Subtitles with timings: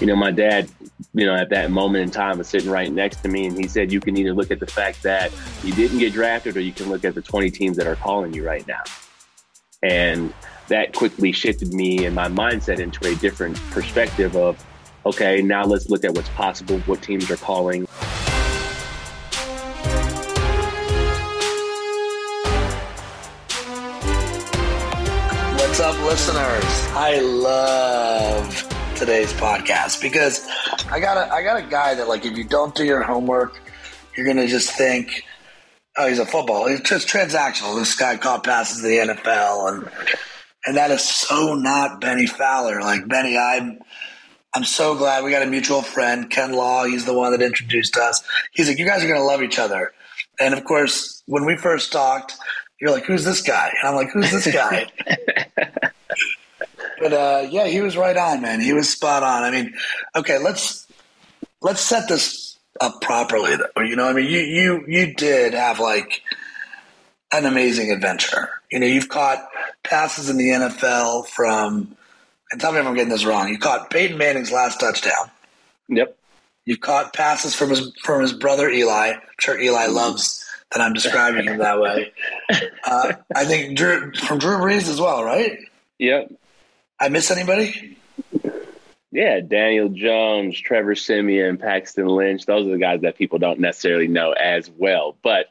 [0.00, 0.68] you know, my dad,
[1.14, 3.66] you know, at that moment in time was sitting right next to me, and he
[3.66, 5.32] said, you can either look at the fact that
[5.64, 8.34] you didn't get drafted, or you can look at the 20 teams that are calling
[8.34, 8.82] you right now.
[9.82, 10.34] And
[10.68, 14.62] that quickly shifted me and my mindset into a different perspective of,
[15.06, 17.86] okay, now let's look at what's possible, what teams are calling.
[25.54, 26.64] What's up, listeners?
[26.94, 28.55] I love
[28.96, 30.46] today's podcast because
[30.90, 33.60] I got a I got a guy that like if you don't do your homework,
[34.16, 35.22] you're gonna just think,
[35.96, 36.66] oh, he's a football.
[36.66, 37.76] It's just transactional.
[37.78, 39.90] This guy caught passes in the NFL, and
[40.64, 42.80] and that is so not Bennie Fowler.
[42.80, 43.80] Like Bennie, I'm
[44.54, 46.86] I'm so glad we got a mutual friend, Ken Law.
[46.86, 48.22] He's the one that introduced us.
[48.52, 49.92] He's like, you guys are gonna love each other.
[50.40, 52.34] And of course, when we first talked,
[52.80, 53.72] you're like, who's this guy?
[53.80, 54.86] And I'm like, who's this guy?
[57.00, 58.60] But uh, yeah, he was right on, man.
[58.60, 59.42] He was spot on.
[59.42, 59.74] I mean,
[60.14, 60.86] okay, let's
[61.60, 63.56] let's set this up properly.
[63.56, 63.82] Though.
[63.82, 66.22] You know, I mean, you you you did have like
[67.32, 68.50] an amazing adventure.
[68.70, 69.48] You know, you've caught
[69.82, 71.96] passes in the NFL from,
[72.50, 73.48] and tell me if I'm getting this wrong.
[73.48, 75.30] You caught Peyton Manning's last touchdown.
[75.88, 76.16] Yep.
[76.64, 79.12] You've caught passes from his from his brother Eli.
[79.12, 82.12] I'm sure Eli loves that I'm describing him that way.
[82.88, 85.58] Uh, I think Drew, from Drew Brees as well, right?
[85.98, 86.32] Yep.
[86.98, 87.98] I miss anybody?
[89.12, 92.44] Yeah, Daniel Jones, Trevor Siemian, Paxton Lynch.
[92.46, 95.16] Those are the guys that people don't necessarily know as well.
[95.22, 95.46] But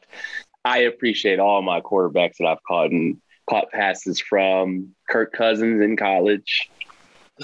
[0.64, 5.96] I appreciate all my quarterbacks that I've caught and caught passes from Kirk Cousins in
[5.96, 6.70] college.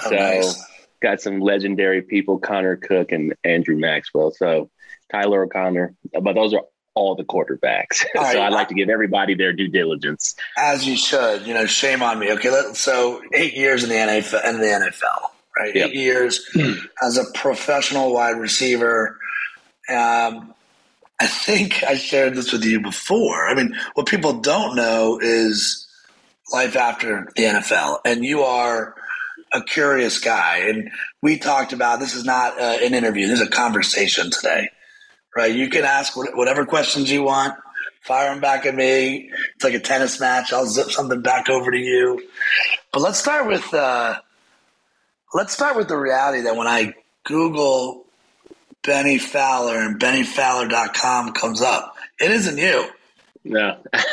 [0.00, 0.64] Oh, so nice.
[1.00, 4.32] got some legendary people, Connor Cook and Andrew Maxwell.
[4.32, 4.70] So
[5.10, 5.94] Tyler O'Connor.
[6.20, 6.62] But those are
[6.94, 8.04] all the quarterbacks.
[8.32, 10.34] So I like to give everybody their due diligence.
[10.56, 11.46] As you should.
[11.46, 12.32] You know, shame on me.
[12.32, 15.74] Okay, let, so eight years in the NFL, in the NFL, right?
[15.74, 15.88] Yep.
[15.88, 16.50] Eight years
[17.02, 19.18] as a professional wide receiver.
[19.88, 20.54] Um,
[21.20, 23.48] I think I shared this with you before.
[23.48, 25.86] I mean, what people don't know is
[26.52, 28.94] life after the NFL, and you are
[29.52, 30.68] a curious guy.
[30.68, 30.90] And
[31.22, 34.70] we talked about this is not uh, an interview; this is a conversation today,
[35.34, 35.54] right?
[35.54, 37.54] You can ask whatever questions you want,
[38.00, 39.30] fire them back at me.
[39.54, 40.52] It's like a tennis match.
[40.52, 42.22] I'll zip something back over to you.
[42.92, 44.18] But let's start with uh,
[45.32, 46.94] let's start with the reality that when I
[47.24, 48.04] Google
[48.84, 52.86] Bennie Fowler and BennieFowler.com comes up, it isn't you.
[53.44, 53.78] No.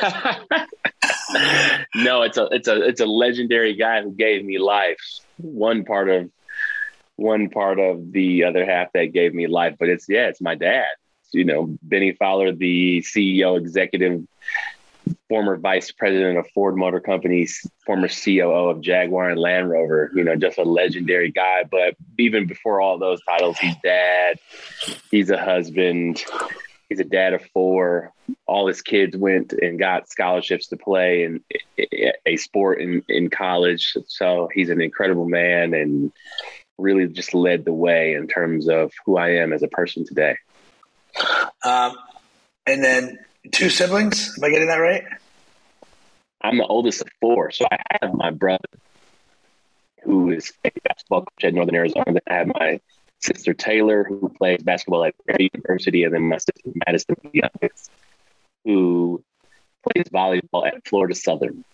[1.96, 4.98] no, it's a it's a it's a legendary guy who gave me life.
[5.38, 6.30] One part of
[7.16, 10.56] one part of the other half that gave me life, but it's yeah, it's my
[10.56, 10.88] dad.
[11.32, 14.24] You know, Bennie Fowler, the CEO, executive,
[15.28, 17.48] former vice president of Ford Motor Company,
[17.86, 20.12] former COO of Jaguar and Land Rover.
[20.16, 21.64] You know, just a legendary guy.
[21.70, 24.40] But even before all those titles, he's dad.
[25.12, 26.24] He's a husband.
[26.90, 28.12] He's a dad of four.
[28.48, 31.44] All his kids went and got scholarships to play in
[32.26, 33.96] a sport in, in college.
[34.08, 36.12] So he's an incredible man and
[36.80, 40.36] really just led the way in terms of who I am as a person today.
[41.64, 41.96] Um,
[42.66, 43.20] and then
[43.52, 44.36] two siblings.
[44.38, 45.04] Am I getting that right?
[46.42, 48.64] I'm the oldest of four, so I have my brother
[50.04, 52.06] who is a basketball coach at Northern Arizona.
[52.08, 52.80] Then I have my
[53.20, 57.92] sister Taylor who plays basketball at Perry University, and then my sister Madison Youngest,
[58.64, 59.22] who
[59.84, 61.66] plays volleyball at Florida Southern.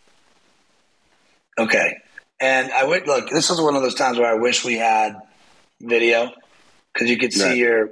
[1.58, 1.98] Okay.
[2.40, 3.30] And I would look.
[3.30, 5.16] This is one of those times where I wish we had
[5.80, 6.32] video
[6.94, 7.58] because you could see Right.
[7.58, 7.90] your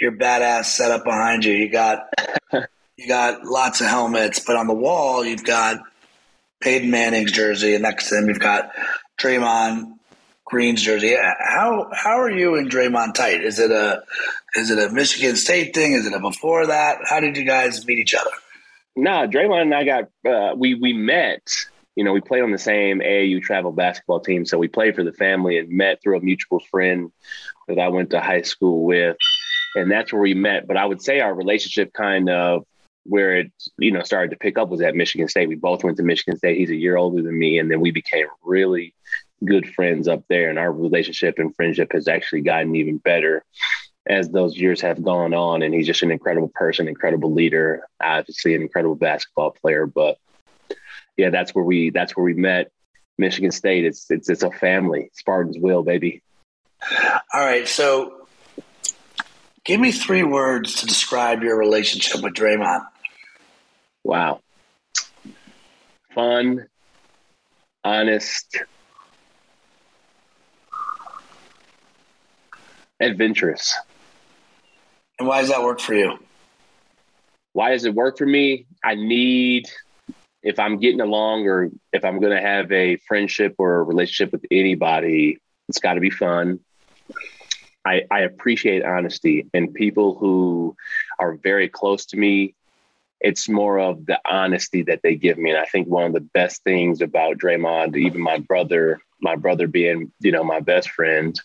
[0.00, 1.52] your badass setup behind you.
[1.52, 2.08] You got
[2.96, 5.80] you got lots of helmets, but on the wall you've got
[6.60, 8.70] Peyton Manning's jersey, and next to him you've got
[9.18, 9.94] Draymond
[10.44, 11.16] Green's jersey.
[11.16, 13.42] How how are you and Draymond tight?
[13.42, 14.02] Is it a
[14.54, 15.92] is it a Michigan State thing?
[15.92, 16.98] Is it a before that?
[17.04, 18.30] How did you guys meet each other?
[18.96, 21.48] Nah, Draymond and I got uh, we we met.
[21.96, 25.04] You know, we played on the same AAU travel basketball team, so we played for
[25.04, 27.12] the family and met through a mutual friend
[27.68, 29.16] that I went to high school with,
[29.74, 30.66] and that's where we met.
[30.66, 32.64] But I would say our relationship kind of
[33.06, 35.48] where it you know started to pick up was at Michigan State.
[35.48, 36.58] We both went to Michigan State.
[36.58, 38.94] He's a year older than me, and then we became really
[39.44, 40.50] good friends up there.
[40.50, 43.44] And our relationship and friendship has actually gotten even better
[44.06, 45.62] as those years have gone on.
[45.62, 49.86] And he's just an incredible person, incredible leader, obviously an incredible basketball player.
[49.86, 50.18] But
[51.16, 52.70] yeah, that's where we that's where we met.
[53.16, 53.84] Michigan State.
[53.84, 55.10] It's it's it's a family.
[55.14, 56.22] Spartans will, baby.
[57.32, 58.23] All right, so
[59.64, 62.84] give me three words to describe your relationship with Draymond.
[64.02, 64.40] Wow.
[66.14, 66.66] Fun,
[67.82, 68.58] honest,
[73.00, 73.76] Adventurous.
[75.18, 76.18] And why does that work for you?
[77.52, 78.66] Why does it work for me?
[78.82, 79.66] I need,
[80.42, 84.32] if I'm getting along or if I'm going to have a friendship or a relationship
[84.32, 85.38] with anybody,
[85.68, 86.60] it's got to be fun.
[87.84, 90.76] I, I appreciate honesty and people who
[91.18, 92.54] are very close to me.
[93.20, 95.50] It's more of the honesty that they give me.
[95.50, 99.66] And I think one of the best things about Draymond, even my brother, my brother
[99.66, 101.40] being, you know, my best friend,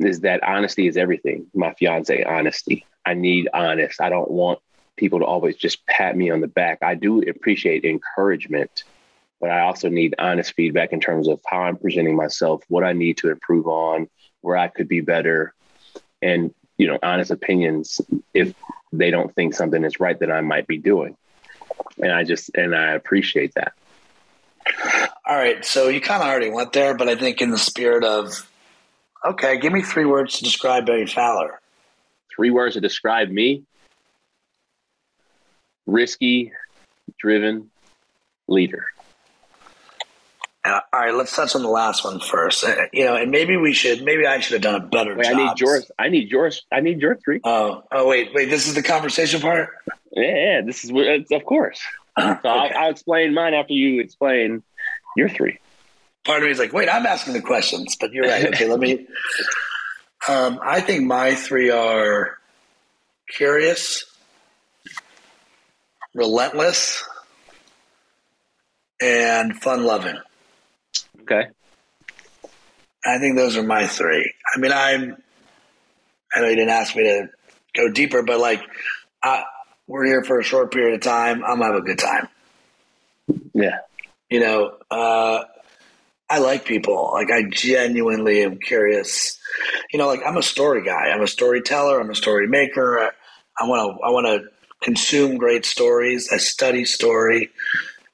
[0.00, 1.46] is that honesty is everything.
[1.54, 2.84] My fiance, honesty.
[3.04, 4.00] I need honest.
[4.00, 4.60] I don't want
[4.96, 6.78] people to always just pat me on the back.
[6.82, 8.84] I do appreciate encouragement,
[9.40, 12.92] but I also need honest feedback in terms of how I'm presenting myself, what I
[12.92, 14.08] need to improve on,
[14.40, 15.54] where I could be better,
[16.22, 18.00] and you know, honest opinions
[18.32, 18.54] if
[18.92, 21.16] they don't think something is right that I might be doing.
[22.00, 23.72] And I just and I appreciate that.
[25.26, 28.04] All right, so you kind of already went there, but I think in the spirit
[28.04, 28.48] of
[29.24, 31.60] okay, give me three words to describe Bennie Fowler.
[32.34, 33.64] Three words to describe me:
[35.86, 36.52] risky,
[37.18, 37.70] driven,
[38.46, 38.86] leader.
[40.64, 42.64] Uh, all right, let's touch on the last one first.
[42.64, 45.26] Uh, you know, and maybe we should, maybe I should have done a better wait,
[45.26, 45.36] job.
[45.36, 45.90] I need yours.
[45.98, 46.62] I need yours.
[46.72, 47.40] I need your three.
[47.44, 48.50] Oh, oh, wait, wait.
[48.50, 49.70] This is the conversation part.
[50.12, 50.90] Yeah, yeah this is
[51.30, 51.80] of course.
[52.16, 52.48] Uh, so okay.
[52.48, 54.62] I'll, I'll, explain mine after you explain
[55.16, 55.58] your three.
[56.24, 58.46] Part of me is like, wait, I'm asking the questions, but you're right.
[58.46, 59.06] Okay, let me.
[60.28, 62.36] Um, I think my three are
[63.30, 64.04] curious,
[66.12, 67.02] relentless,
[69.00, 70.18] and fun loving.
[71.22, 71.48] Okay.
[73.04, 74.32] I think those are my three.
[74.54, 75.16] I mean, I'm.
[76.34, 77.28] I know you didn't ask me to
[77.74, 78.60] go deeper, but like,
[79.22, 79.44] I,
[79.86, 81.42] we're here for a short period of time.
[81.42, 82.28] I'm gonna have a good time.
[83.54, 83.78] Yeah.
[84.28, 85.44] You know, uh,
[86.28, 87.10] I like people.
[87.14, 89.38] Like, I genuinely am curious.
[89.90, 91.08] You know, like I'm a story guy.
[91.08, 91.98] I'm a storyteller.
[91.98, 93.10] I'm a story maker.
[93.58, 94.04] I want to.
[94.04, 94.50] I want to
[94.82, 96.30] consume great stories.
[96.32, 97.50] I study story.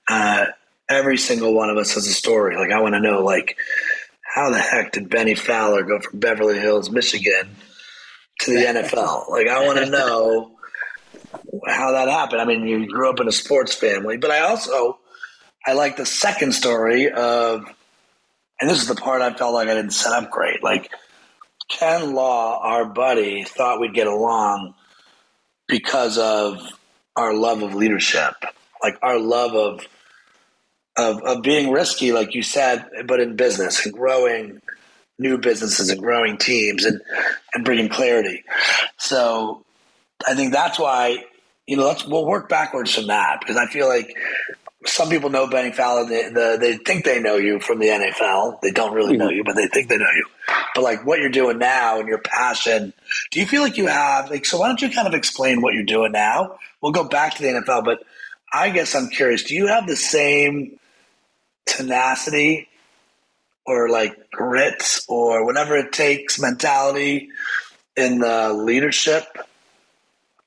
[0.09, 0.47] Uh,
[0.89, 2.57] every single one of us has a story.
[2.57, 3.57] Like I want to know, like,
[4.23, 7.57] how the heck did Bennie Fowler go from Beverly Hills, Michigan,
[8.41, 9.31] to the NFL?
[9.31, 10.53] Like I want to know
[11.67, 12.41] how that happened.
[12.41, 14.99] I mean, you grew up in a sports family, but I also
[15.67, 17.65] I like the second story of,
[18.61, 20.63] and this is the part I felt like I didn't set up great.
[20.63, 20.91] Like
[21.71, 24.75] Ken Law, our buddy, thought we'd get along
[25.67, 26.61] because of
[27.17, 28.35] our love of leadership,
[28.83, 29.87] like our love of
[30.97, 34.61] of, of being risky, like you said, but in business and growing
[35.19, 37.01] new businesses and growing teams and,
[37.55, 38.45] and bringing clarity.
[38.97, 39.65] So
[40.27, 41.25] I think that's why,
[41.67, 44.17] you know, let's, we'll work backwards from that because I feel like
[44.87, 46.07] some people know Bennie Fowler.
[46.07, 48.61] They, the, they think they know you from the NFL.
[48.61, 49.37] They don't really know mm-hmm.
[49.37, 50.27] you, but they think they know you.
[50.75, 52.93] But like what you're doing now and your passion,
[53.31, 54.45] do you feel like you have like?
[54.45, 56.59] So why don't you kind of explain what you're doing now?
[56.81, 58.05] We'll go back to the NFL, but
[58.53, 59.45] I guess I'm curious.
[59.45, 60.79] Do you have the same
[61.67, 62.69] tenacity
[63.67, 67.31] or like grit or whatever it takes mentality
[67.97, 69.25] in the leadership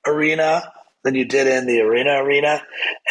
[0.05, 0.71] arena
[1.03, 2.61] than you did in the arena arena.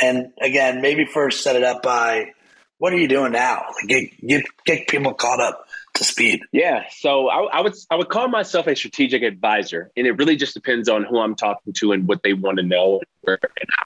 [0.03, 2.33] And again, maybe first set it up by
[2.79, 3.65] what are you doing now?
[3.75, 6.41] Like get, get, get people caught up to speed.
[6.53, 6.85] Yeah.
[6.91, 10.55] So I, I, would I would call myself a strategic advisor, and it really just
[10.55, 13.69] depends on who I'm talking to and what they want to know and where and
[13.77, 13.85] how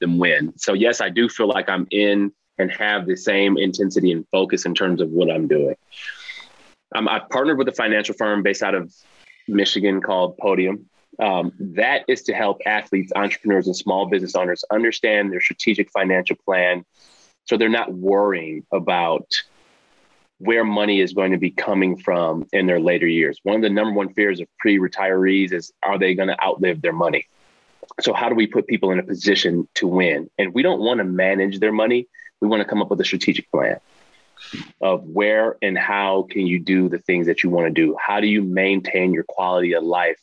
[0.00, 0.52] them win.
[0.58, 4.64] So yes, I do feel like I'm in and have the same intensity and focus
[4.64, 5.76] in terms of what I'm doing.
[6.94, 8.92] Um, I've partnered with a financial firm based out of
[9.48, 10.86] Michigan called Podium.
[11.18, 16.36] Um, that is to help athletes, entrepreneurs, and small business owners understand their strategic financial
[16.36, 16.84] plan
[17.46, 19.26] so they're not worrying about
[20.38, 23.40] where money is going to be coming from in their later years.
[23.44, 26.82] One of the number one fears of pre retirees is are they going to outlive
[26.82, 27.26] their money?
[28.00, 30.28] So, how do we put people in a position to win?
[30.38, 32.08] And we don't want to manage their money
[32.40, 33.80] we want to come up with a strategic plan
[34.80, 37.96] of where and how can you do the things that you want to do?
[38.00, 40.20] How do you maintain your quality of life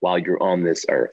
[0.00, 1.12] while you're on this earth?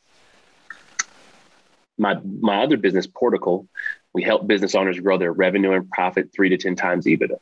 [1.98, 3.68] My my other business, Portical,
[4.14, 7.38] we help business owners grow their revenue and profit three to 10 times EBITDA.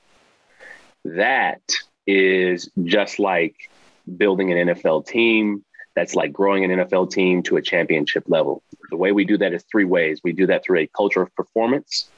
[1.06, 1.62] That
[2.06, 3.70] is just like
[4.18, 5.63] building an NFL team.
[5.96, 8.63] That's like growing an NFL team to a championship level.
[8.89, 10.22] The way we do that is three ways.
[10.24, 12.10] We do that through a culture of performance,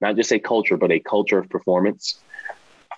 [0.00, 2.20] not just a culture, but a culture of performance.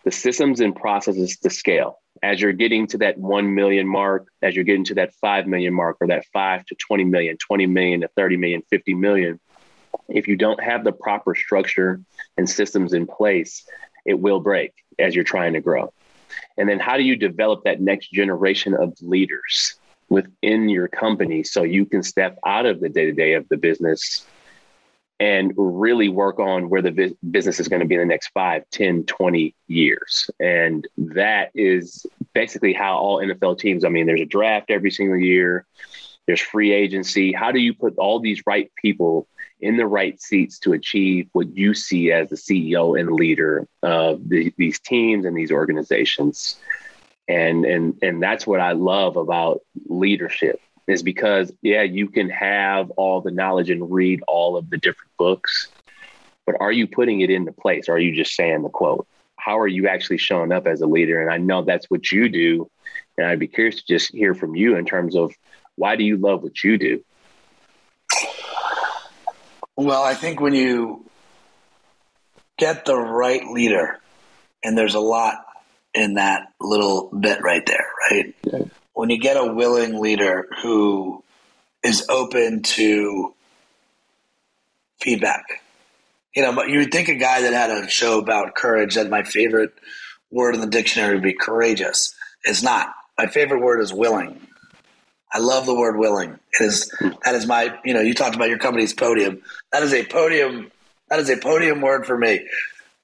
[0.05, 1.99] The systems and processes to scale.
[2.23, 5.73] As you're getting to that 1 million mark, as you're getting to that 5 million
[5.73, 9.41] mark, or that 5 to 20 million, 20 million to 30 million, 50 million,
[10.09, 12.01] if you don't have the proper structure
[12.37, 13.67] and systems in place,
[14.05, 15.93] it will break as you're trying to grow.
[16.57, 19.75] And then how do you develop that next generation of leaders
[20.09, 23.57] within your company so you can step out of the day to day of the
[23.57, 24.27] business
[25.21, 28.65] and really work on where the business is going to be in the next 5
[28.73, 30.31] 10 20 years.
[30.41, 35.19] And that is basically how all nfl teams i mean there's a draft every single
[35.19, 35.67] year
[36.31, 37.33] there's free agency.
[37.33, 39.27] How do you put all these right people
[39.61, 44.29] in the right seats to achieve what you see as the ceo and leader of
[44.29, 46.57] the, these teams and these organizations?
[47.27, 50.61] And and and that's what i love about leadership
[50.91, 55.11] is because yeah you can have all the knowledge and read all of the different
[55.17, 55.69] books
[56.51, 57.89] but are you putting it into place?
[57.89, 59.07] Or are you just saying the quote?
[59.37, 61.23] How are you actually showing up as a leader?
[61.23, 62.69] And i know that's what you do.
[63.17, 65.33] And i'd be curious to just hear from you in terms of
[65.77, 67.05] why do you love what you do?
[69.77, 71.05] Well i think when you
[72.59, 74.01] get the right leader
[74.65, 75.37] and there's a lot
[75.95, 78.35] in that little bit right there right?
[78.43, 78.65] Yeah
[79.01, 81.25] when you get a willing leader who
[81.83, 83.33] is open to
[85.01, 85.63] feedback.
[86.37, 89.09] You know, but you would think a guy that had a show about courage that
[89.09, 89.73] my favorite
[90.31, 92.15] word in the dictionary would be courageous.
[92.45, 92.93] It's not.
[93.17, 94.39] My favorite word is willing.
[95.33, 96.39] I love the word willing.
[96.61, 96.93] It is
[97.25, 99.41] that is my you know, you talked about your company's podium.
[99.73, 100.71] That is a podium
[101.09, 102.47] that is a podium word for me.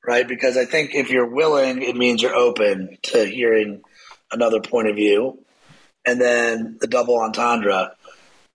[0.07, 0.29] Right?
[0.29, 3.81] Because I think if you're willing, it means you're open to hearing
[4.31, 5.39] another point of view
[6.07, 7.93] and then the double entendre,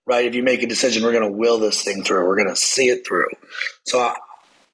[0.05, 0.25] right?
[0.25, 2.25] If you make a decision, we're going to will this thing through.
[2.25, 3.27] We're going to see it through.
[3.85, 4.15] So I,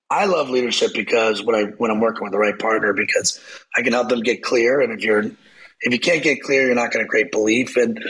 [0.09, 3.39] I love leadership because when I when I'm working with the right partner, because
[3.75, 4.79] I can help them get clear.
[4.79, 5.23] And if you're
[5.81, 7.75] if you can't get clear, you're not going to create belief.
[7.75, 8.03] And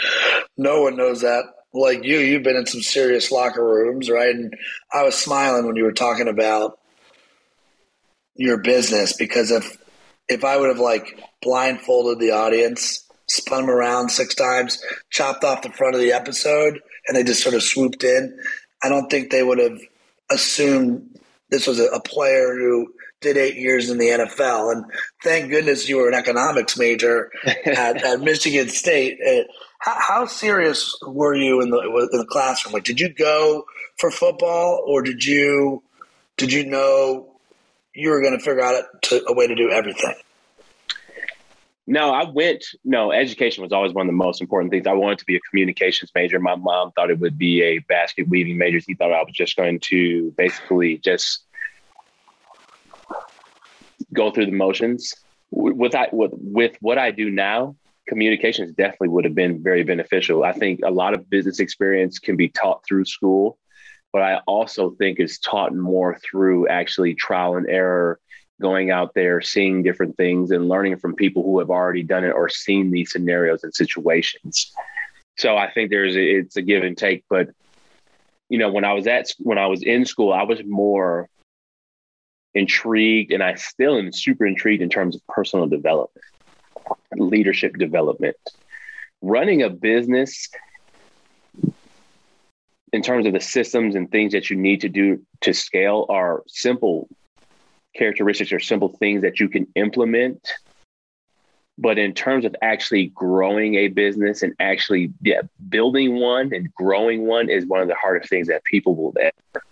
[0.58, 1.46] no one knows that.
[1.74, 4.34] Like you, you've been in some serious locker rooms, right?
[4.34, 4.54] And
[4.94, 6.80] I was smiling when you were talking about
[8.36, 9.78] your business because if
[10.30, 15.62] if I would have like blindfolded the audience spun them around six times, chopped off
[15.62, 18.38] the front of the episode, and they just sort of swooped in.
[18.84, 19.80] I don't think they would have
[20.30, 21.20] assumed
[21.50, 24.72] this was a, player who did eight years in the NFL.
[24.72, 24.86] And
[25.24, 27.32] thank goodness you were an economics major
[27.66, 29.20] at, at Michigan State.
[29.26, 29.44] Uh,
[29.80, 32.74] how, how, serious were you in the in the classroom?
[32.74, 33.66] Like, did you go
[33.98, 35.84] for football, or did you
[36.36, 37.28] did you know
[37.94, 40.16] you were going to figure out a, a way to do everything?
[41.90, 42.66] No, I went.
[42.84, 44.86] No, education was always one of the most important things.
[44.86, 46.38] I wanted to be a communications major.
[46.38, 48.80] My mom thought it would be a basket weaving major.
[48.86, 51.46] He thought I was just going to basically just
[54.14, 55.14] go through the motions.
[55.50, 60.44] With I with with what I do now, communications definitely would have been very beneficial.
[60.44, 63.58] I think a lot of business experience can be taught through school,
[64.12, 68.20] but I also think it's taught more through actually trial and error
[68.62, 72.32] going out there, seeing different things and learning from people who have already done it
[72.32, 74.74] or seen these scenarios and situations.
[75.38, 77.50] So I think there's a, it's a give and take, but
[78.50, 81.30] you know, when I was at when I was in school, I was more
[82.54, 86.26] intrigued and I still am super intrigued in terms of personal development,
[87.16, 88.38] leadership development.
[89.22, 90.50] Running a business
[92.94, 96.44] in terms of the systems and things that you need to do to scale are
[96.48, 97.10] simple
[97.98, 100.54] characteristics or simple things that you can implement.
[101.78, 107.28] But in terms of actually growing a business and actually yeah, building one and growing
[107.28, 109.64] one is one of the hardest things that people will ever,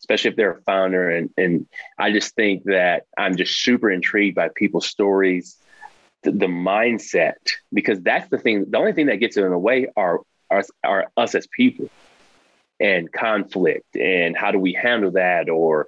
[0.00, 1.08] especially if they're a founder.
[1.10, 1.66] And, and
[1.98, 5.56] I just think that I'm just super intrigued by people's stories,
[6.24, 7.36] the, the mindset,
[7.72, 8.68] because that's the thing.
[8.68, 11.88] The only thing that gets in the way are, are, are us as people
[12.80, 15.86] and conflict and how do we handle that or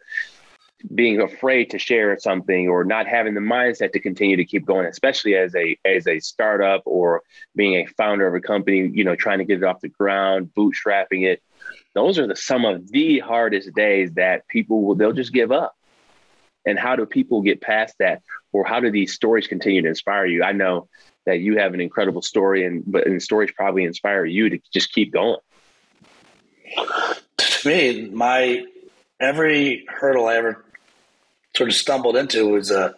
[0.95, 4.87] being afraid to share something or not having the mindset to continue to keep going
[4.87, 7.23] especially as a as a startup or
[7.55, 10.51] being a founder of a company you know trying to get it off the ground
[10.57, 11.43] bootstrapping it.
[11.95, 15.77] Those are the some of the hardest days that people will they'll just give up.
[16.67, 18.23] And how do people get past that?
[18.53, 20.43] Or how do these stories continue to inspire you?
[20.43, 20.89] I know
[21.25, 24.93] that you have an incredible story and but and stories probably inspire you to just
[24.93, 25.39] keep going.
[26.77, 28.65] To me my
[29.19, 30.65] every hurdle i ever
[31.57, 32.95] sort of stumbled into was a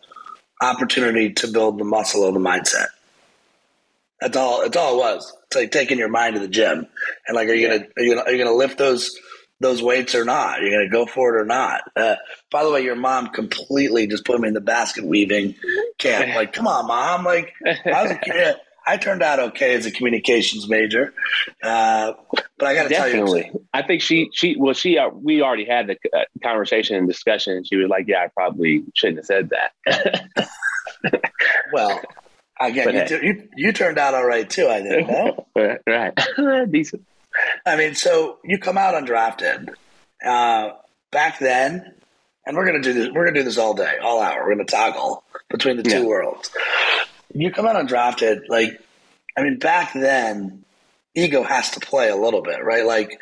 [0.60, 2.86] opportunity to build the muscle of the mindset.
[4.20, 4.62] That's all.
[4.62, 5.36] That's all it was.
[5.46, 6.86] It's like taking your mind to the gym,
[7.26, 9.18] and like, are you gonna are you gonna, are you gonna lift those
[9.60, 10.60] those weights or not?
[10.60, 11.82] You're you gonna go for it or not?
[11.96, 12.16] Uh,
[12.50, 15.56] by the way, your mom completely just put me in the basket weaving
[15.98, 16.32] camp.
[16.36, 17.24] Like, come on, mom.
[17.24, 18.56] Like, I was a kid.
[18.86, 21.14] I turned out okay as a communications major,
[21.62, 22.14] uh,
[22.58, 25.64] but I got to tell you, I think she she well she uh, we already
[25.64, 29.26] had the uh, conversation and discussion, and she was like, "Yeah, I probably shouldn't have
[29.26, 30.38] said that."
[31.72, 32.00] well,
[32.60, 33.26] again, you, hey.
[33.26, 34.68] you, you, turned out all right too.
[34.68, 35.08] I think.
[35.08, 35.46] No?
[35.86, 37.04] right, decent.
[37.64, 39.74] I mean, so you come out undrafted.
[40.24, 40.70] Uh,
[41.10, 41.94] back then,
[42.46, 43.08] and we're gonna do this.
[43.12, 44.44] We're gonna do this all day, all hour.
[44.44, 46.04] We're gonna toggle between the two yeah.
[46.04, 46.50] worlds.
[47.34, 48.80] You come out undrafted, like,
[49.36, 50.64] I mean, back then,
[51.14, 52.84] ego has to play a little bit, right?
[52.84, 53.18] Like,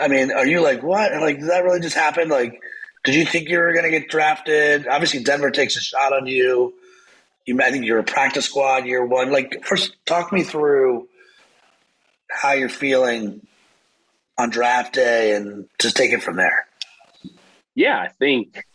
[0.00, 1.12] I mean, are you like what?
[1.12, 2.28] Like, did that really just happen?
[2.28, 2.60] Like,
[3.04, 4.86] did you think you were gonna get drafted?
[4.88, 6.74] Obviously, Denver takes a shot on you.
[7.44, 9.30] You, I think you're a practice squad year one.
[9.30, 11.08] Like, first, talk me through
[12.30, 13.46] how you're feeling
[14.36, 16.66] on draft day, and just take it from there
[17.76, 18.65] yeah, I think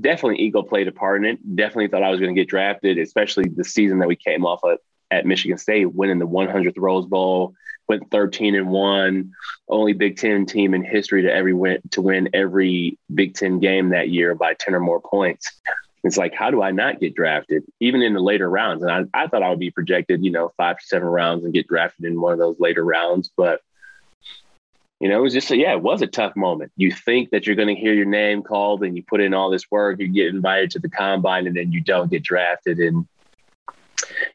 [0.00, 1.56] definitely ego played a part in it.
[1.56, 4.60] Definitely thought I was going to get drafted, especially the season that we came off
[4.64, 4.78] of
[5.10, 7.54] at Michigan State, winning the 100th Rose Bowl,
[7.88, 9.32] went 13 and one,
[9.68, 13.90] only Big Ten team in history to every win to win every Big Ten game
[13.90, 15.52] that year by 10 or more points.
[16.02, 18.82] It's like, how do I not get drafted, even in the later rounds?
[18.82, 21.52] And I, I thought I would be projected, you know, five to seven rounds and
[21.52, 23.60] get drafted in one of those later rounds, but
[25.00, 26.72] you know, it was just a, yeah, it was a tough moment.
[26.76, 29.50] You think that you're going to hear your name called, and you put in all
[29.50, 32.78] this work, you get invited to the combine, and then you don't get drafted.
[32.78, 33.06] And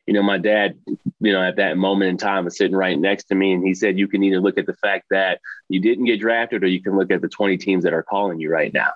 [0.06, 0.77] you know, my dad,
[1.20, 3.74] you know, at that moment in time was sitting right next to me, and he
[3.74, 6.82] said, "You can either look at the fact that you didn't get drafted, or you
[6.82, 8.91] can look at the 20 teams that are calling you right now."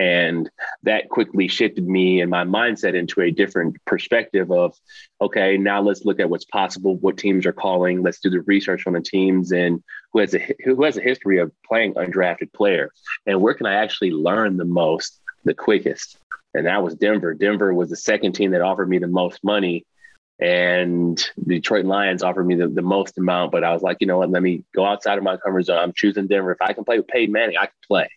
[0.00, 0.48] And
[0.84, 4.74] that quickly shifted me and my mindset into a different perspective of,
[5.20, 8.02] okay, now let's look at what's possible, what teams are calling.
[8.02, 9.82] Let's do the research on the teams and
[10.14, 12.90] who has a who has a history of playing undrafted players,
[13.26, 16.16] and where can I actually learn the most, the quickest.
[16.54, 17.34] And that was Denver.
[17.34, 19.84] Denver was the second team that offered me the most money
[20.40, 24.06] and the Detroit Lions offered me the, the most amount, but I was like, you
[24.06, 25.78] know what, let me go outside of my comfort zone.
[25.78, 26.52] I'm choosing Denver.
[26.52, 28.08] If I can play with Peyton Manning, I can play.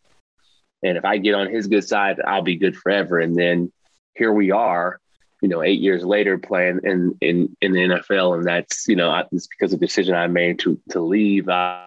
[0.83, 3.19] And if I get on his good side, I'll be good forever.
[3.19, 3.71] And then
[4.15, 4.99] here we are,
[5.41, 9.23] you know, eight years later playing in in, in the NFL, and that's you know
[9.31, 11.81] it's because of the decision I made to to leave uh,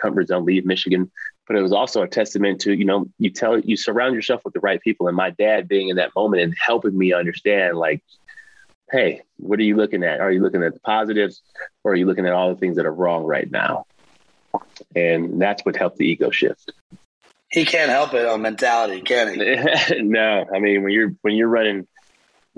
[0.00, 1.10] comfort zone, leave Michigan.
[1.46, 4.54] But it was also a testament to you know you tell you surround yourself with
[4.54, 8.02] the right people, and my dad being in that moment and helping me understand like,
[8.90, 10.20] hey, what are you looking at?
[10.20, 11.42] Are you looking at the positives,
[11.84, 13.86] or are you looking at all the things that are wrong right now?
[14.94, 16.72] And that's what helped the ego shift
[17.50, 20.00] he can't help it on mentality, can he?
[20.02, 21.86] no, I mean when you're when you're running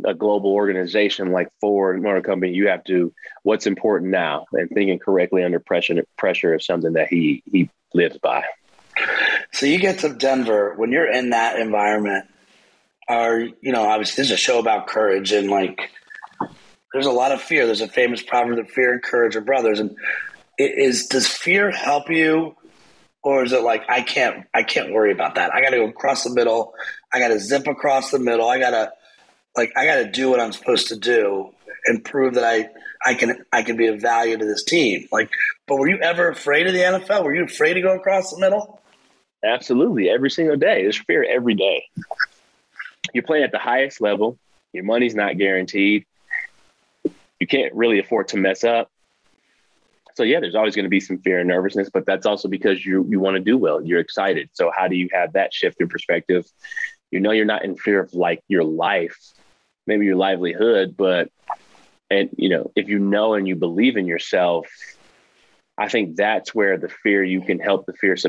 [0.05, 4.99] a global organization like Ford Motor Company, you have to what's important now and thinking
[4.99, 8.45] correctly under pressure pressure is something that he he lives by.
[9.53, 12.27] So you get to Denver when you're in that environment.
[13.09, 15.91] Are you know obviously there's a show about courage and like
[16.93, 17.67] there's a lot of fear.
[17.67, 19.81] There's a famous proverb that fear and courage are brothers.
[19.81, 19.97] And
[20.59, 22.55] it is does fear help you
[23.23, 25.55] or is it like I can't I can't worry about that.
[25.55, 26.75] I got to go across the middle.
[27.13, 28.49] I got to zip across the middle.
[28.49, 28.93] I got to
[29.57, 31.53] like I got to do what I'm supposed to do
[31.87, 32.69] and prove that I
[33.05, 35.09] I can I can be of value to this team.
[35.13, 35.31] Like,
[35.67, 37.25] but were you ever afraid of the NFL?
[37.25, 38.81] Were you afraid to go across the middle?
[39.45, 40.83] Absolutely, every single day.
[40.83, 41.85] There's fear every day.
[43.13, 44.39] You're playing at the highest level.
[44.73, 46.07] Your money's not guaranteed.
[47.41, 48.92] You can't really afford to mess up.
[50.15, 52.85] So yeah, there's always going to be some fear and nervousness, but that's also because
[52.85, 53.85] you you want to do well.
[53.85, 54.51] You're excited.
[54.53, 56.47] So how do you have that shift in perspective?
[57.11, 59.19] You know you're not in fear of like your life,
[59.87, 61.31] maybe your livelihood, but
[62.11, 64.67] and you know, if you know and you believe in yourself,
[65.79, 68.27] I think that's where the fear you can help the fear is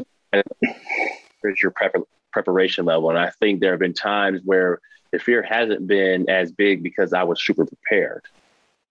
[1.61, 1.93] your prep,
[2.31, 3.09] preparation level.
[3.09, 4.79] And I think there have been times where
[5.11, 8.23] the fear hasn't been as big because I was super prepared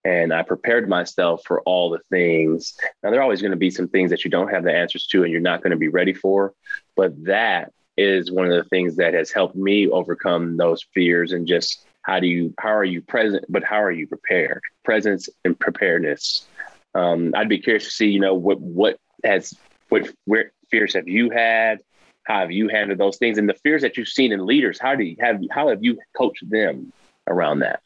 [0.04, 2.74] and I prepared myself for all the things.
[3.02, 5.06] Now, there are always going to be some things that you don't have the answers
[5.08, 6.54] to and you're not going to be ready for,
[6.96, 11.46] but that is one of the things that has helped me overcome those fears and
[11.46, 14.62] just how do you how are you present but how are you prepared?
[14.84, 16.46] Presence and preparedness.
[16.94, 19.54] Um, i'd be curious to see you know what what has
[19.88, 21.80] what where fears have you had?
[22.24, 23.38] How have you handled those things?
[23.38, 25.98] And the fears that you've seen in leaders how do you have how have you
[26.16, 26.92] coached them
[27.28, 27.82] around that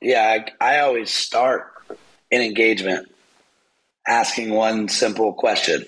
[0.00, 1.72] yeah, I, I always start
[2.30, 3.08] an engagement
[4.06, 5.84] asking one simple question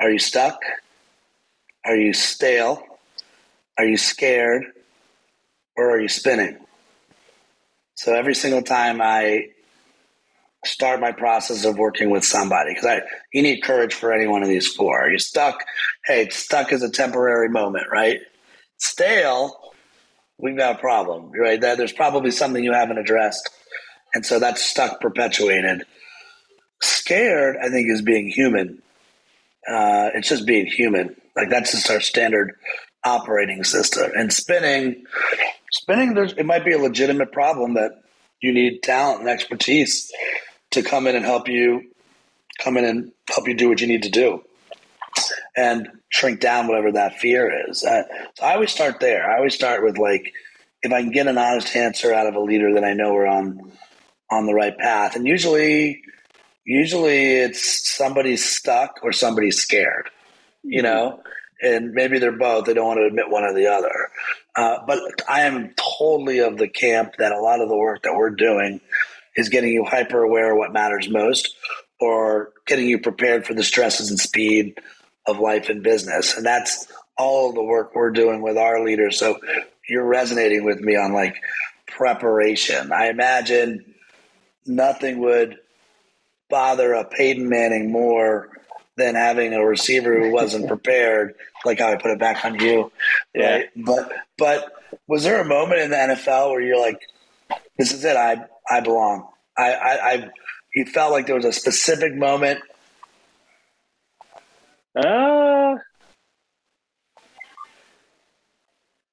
[0.00, 0.58] Are you stuck?
[1.84, 2.82] Are you stale?
[3.78, 4.64] Are you scared?
[5.76, 6.58] Or are you spinning?
[7.94, 9.48] So every single time I
[10.64, 14.42] start my process of working with somebody, because I you need courage for any one
[14.42, 15.00] of these four.
[15.00, 15.64] Are you stuck?
[16.06, 18.20] Hey, stuck is a temporary moment, right?
[18.78, 19.71] Stale
[20.42, 21.58] we've got a problem, right?
[21.58, 23.48] There's probably something you haven't addressed.
[24.12, 25.84] And so that's stuck perpetuated.
[26.82, 28.82] Scared, I think, is being human.
[29.66, 31.16] Uh, it's just being human.
[31.36, 32.58] Like that's just our standard
[33.04, 34.10] operating system.
[34.14, 35.06] And spinning
[35.70, 38.02] spinning, there's, it might be a legitimate problem that
[38.40, 40.12] you need talent and expertise
[40.72, 41.90] to come in and help you
[42.58, 44.42] come in and help you do what you need to do
[45.56, 47.84] and shrink down whatever that fear is.
[47.84, 49.30] Uh, so I always start there.
[49.30, 50.32] I always start with like,
[50.82, 53.26] if I can get an honest answer out of a leader, then I know we're
[53.26, 53.72] on
[54.30, 55.14] on the right path.
[55.14, 56.02] And usually,
[56.64, 60.08] usually it's somebody's stuck or somebody's scared.
[60.62, 60.92] You mm-hmm.
[60.92, 61.22] know,
[61.62, 62.64] and maybe they're both.
[62.64, 64.10] They don't want to admit one or the other.
[64.56, 68.14] Uh, but I am totally of the camp that a lot of the work that
[68.14, 68.80] we're doing
[69.36, 71.56] is getting you hyper aware of what matters most,
[72.00, 74.78] or getting you prepared for the stresses and speed
[75.26, 76.36] of life and business.
[76.36, 79.18] And that's all the work we're doing with our leaders.
[79.18, 79.38] So
[79.88, 81.36] you're resonating with me on like
[81.86, 82.92] preparation.
[82.92, 83.94] I imagine
[84.66, 85.58] nothing would
[86.48, 88.48] bother a Peyton Manning more
[88.96, 92.92] than having a receiver who wasn't prepared, like how I put it back on you.
[93.34, 93.56] Yeah.
[93.56, 93.68] Right?
[93.76, 94.72] But but
[95.06, 97.00] was there a moment in the NFL where you're like,
[97.78, 99.28] this is it, I I belong.
[99.56, 100.30] I, I, I
[100.74, 102.60] you felt like there was a specific moment.
[104.94, 105.76] Uh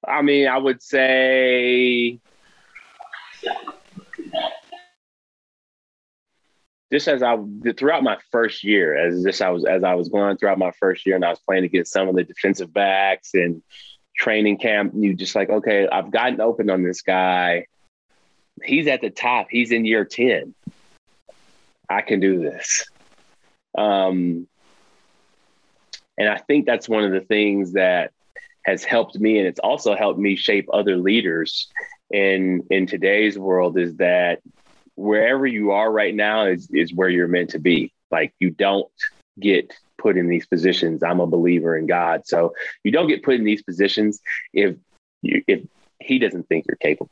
[0.10, 2.20] I mean, I would say
[6.92, 7.38] just as I
[7.78, 11.06] throughout my first year, as just I was as I was going throughout my first
[11.06, 13.62] year, and I was playing against some of the defensive backs and
[14.18, 17.68] training camp, you just like, okay, I've gotten open on this guy.
[18.64, 19.48] He's at the top.
[19.50, 20.54] He's in year ten.
[21.90, 22.86] I can do this.
[23.78, 24.49] Um,
[26.20, 28.12] and I think that's one of the things that
[28.64, 31.68] has helped me, and it's also helped me shape other leaders
[32.12, 33.78] in in today's world.
[33.78, 34.42] Is that
[34.96, 37.94] wherever you are right now is is where you're meant to be.
[38.12, 38.88] Like you don't
[39.40, 41.02] get put in these positions.
[41.04, 42.54] I'm a believer in God, so
[42.84, 44.20] you don't get put in these positions
[44.54, 44.76] if
[45.22, 45.62] you, if
[46.02, 47.10] He doesn't think you're capable.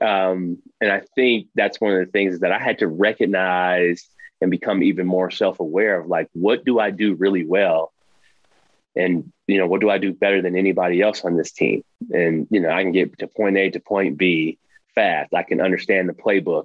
[0.00, 4.08] Um, and I think that's one of the things is that I had to recognize
[4.40, 6.08] and become even more self aware of.
[6.08, 7.92] Like, what do I do really well?
[8.96, 11.82] And you know, what do I do better than anybody else on this team?
[12.10, 14.58] And you know, I can get to point A to point B
[14.94, 15.34] fast.
[15.34, 16.64] I can understand the playbook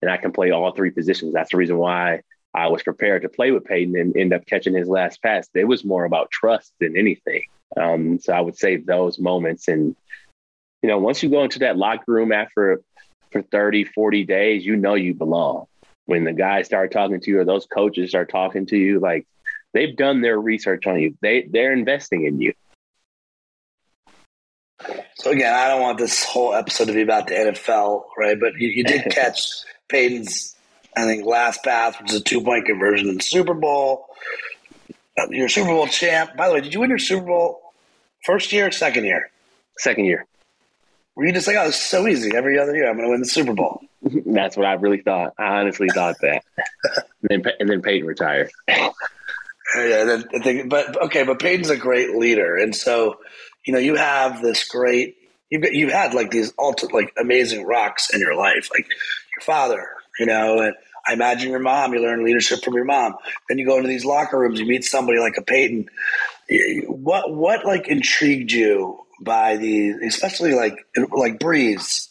[0.00, 1.32] and I can play all three positions.
[1.32, 2.22] That's the reason why
[2.54, 5.48] I was prepared to play with Peyton and end up catching his last pass.
[5.54, 7.42] It was more about trust than anything.
[7.76, 9.66] Um, so I would say those moments.
[9.66, 9.96] And,
[10.82, 12.80] you know, once you go into that locker room after
[13.32, 15.66] for 30, 40 days, you know you belong.
[16.06, 19.26] When the guys start talking to you or those coaches start talking to you, like
[19.74, 21.16] they've done their research on you.
[21.20, 22.54] They they're investing in you.
[25.16, 28.38] So again, I don't want this whole episode to be about the NFL, right?
[28.38, 29.40] But you, you did catch
[29.88, 30.54] Peyton's,
[30.96, 34.06] I think, last pass, which is a two point conversion in the Super Bowl.
[35.18, 36.36] Uh, your Super Bowl champ.
[36.36, 37.60] By the way, did you win your Super Bowl
[38.24, 39.30] first year or second year?
[39.78, 40.26] Second year.
[41.14, 42.34] Were you just like, oh, it's so easy.
[42.34, 43.80] Every other year, I'm going to win the Super Bowl.
[44.26, 45.34] That's what I really thought.
[45.38, 46.42] I honestly thought that.
[47.30, 48.50] and then and then Peyton retired.
[49.74, 53.18] Oh, yeah, then, then, but okay, but Peyton's a great leader, and so
[53.66, 55.16] you know you have this great.
[55.50, 58.86] You've got, you had like these ultimate, like amazing rocks in your life, like
[59.36, 59.86] your father,
[60.18, 60.74] you know, and
[61.06, 63.14] I imagine your mom, you learn leadership from your mom.
[63.48, 65.90] Then you go into these locker rooms, you meet somebody like a Peyton.
[66.86, 72.08] What, what like intrigued you by the, especially like, like Brees?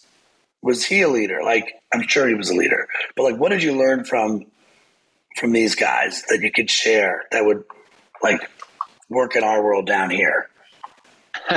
[0.61, 1.41] Was he a leader?
[1.43, 4.45] Like, I'm sure he was a leader, but like, what did you learn from,
[5.35, 7.63] from these guys that you could share that would
[8.21, 8.49] like
[9.09, 10.49] work in our world down here?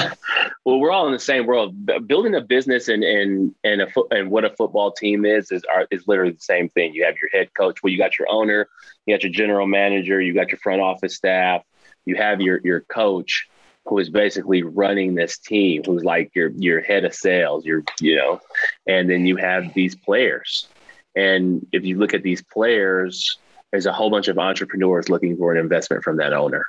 [0.65, 1.75] well, we're all in the same world.
[2.07, 5.62] Building a business and and and a fo- and what a football team is is
[5.65, 6.95] are, is literally the same thing.
[6.95, 7.83] You have your head coach.
[7.83, 8.69] Well, you got your owner,
[9.05, 11.62] you got your general manager, you got your front office staff,
[12.05, 13.49] you have your your coach
[13.87, 18.17] who is basically running this team, who's like your your head of sales, your you
[18.17, 18.41] know,
[18.87, 20.69] and then you have these players.
[21.15, 23.39] And if you look at these players,
[23.71, 26.67] there's a whole bunch of entrepreneurs looking for an investment from that owner.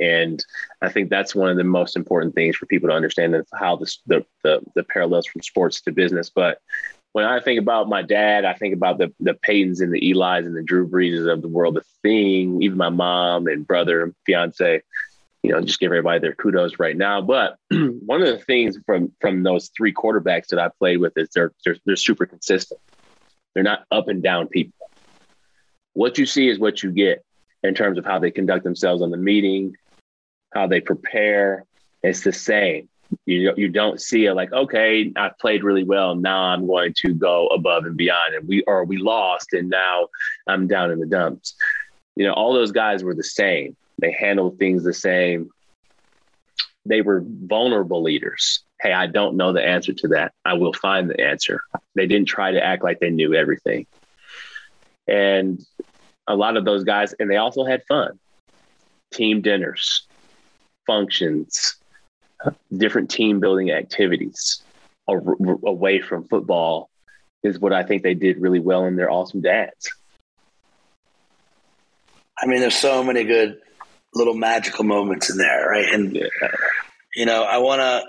[0.00, 0.44] And
[0.80, 3.76] I think that's one of the most important things for people to understand is how
[3.76, 6.30] this, the, the, the parallels from sports to business.
[6.30, 6.58] But
[7.12, 10.46] when I think about my dad, I think about the the Peytons and the Eli's
[10.46, 14.14] and the Drew Breeses of the world, the thing, even my mom and brother and
[14.26, 14.82] fiance,
[15.42, 17.20] you know, just give everybody their kudos right now.
[17.20, 21.30] But one of the things from from those three quarterbacks that I played with is
[21.34, 22.80] they're, they're they're super consistent.
[23.54, 24.89] They're not up and down people.
[25.94, 27.24] What you see is what you get
[27.62, 29.76] in terms of how they conduct themselves on the meeting,
[30.52, 31.64] how they prepare.
[32.02, 32.88] It's the same.
[33.26, 36.14] You you don't see it like okay, I played really well.
[36.14, 40.08] Now I'm going to go above and beyond, and we or we lost, and now
[40.46, 41.54] I'm down in the dumps.
[42.14, 43.76] You know, all those guys were the same.
[43.98, 45.50] They handled things the same.
[46.86, 50.32] They were vulnerable leaders, hey, I don't know the answer to that.
[50.44, 51.62] I will find the answer.
[51.94, 53.86] They didn't try to act like they knew everything.
[55.10, 55.60] And
[56.28, 58.18] a lot of those guys, and they also had fun
[59.12, 60.06] team dinners,
[60.86, 61.76] functions,
[62.76, 64.62] different team building activities
[65.08, 66.88] away from football
[67.42, 69.90] is what I think they did really well, and they're awesome dads.
[72.38, 73.58] I mean, there's so many good
[74.14, 75.86] little magical moments in there, right?
[75.92, 76.28] And yeah.
[77.14, 78.02] you know, I want to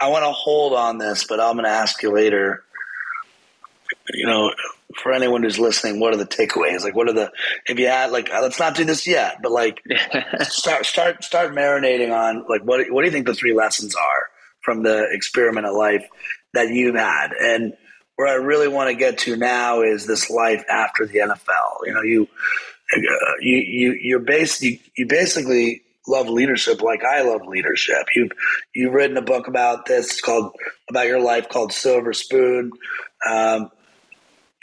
[0.00, 2.64] I want to hold on this, but I'm going to ask you later.
[4.10, 4.52] You know,
[4.96, 6.82] for anyone who's listening, what are the takeaways?
[6.82, 7.30] Like, what are the
[7.66, 9.82] if you had like let's not do this yet, but like
[10.40, 14.28] start start start marinating on like what what do you think the three lessons are
[14.62, 16.06] from the experiment of life
[16.54, 17.74] that you've had and
[18.18, 21.86] where I really want to get to now is this life after the NFL.
[21.86, 22.28] You know, you
[22.92, 28.06] uh, you you you're base you, you basically love leadership like I love leadership.
[28.16, 28.32] You've
[28.74, 30.52] you've written a book about this called
[30.90, 32.72] about your life called Silver Spoon.
[33.28, 33.70] Um,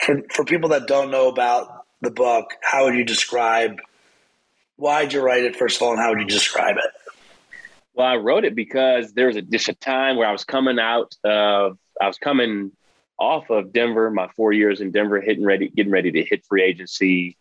[0.03, 3.77] for for people that don't know about the book, how would you describe?
[4.77, 6.91] Why'd you write it first of all, and how would you describe it?
[7.93, 10.79] Well, I wrote it because there was a, just a time where I was coming
[10.79, 12.71] out of I was coming
[13.17, 16.63] off of Denver, my four years in Denver, hitting ready, getting ready to hit free
[16.63, 17.37] agency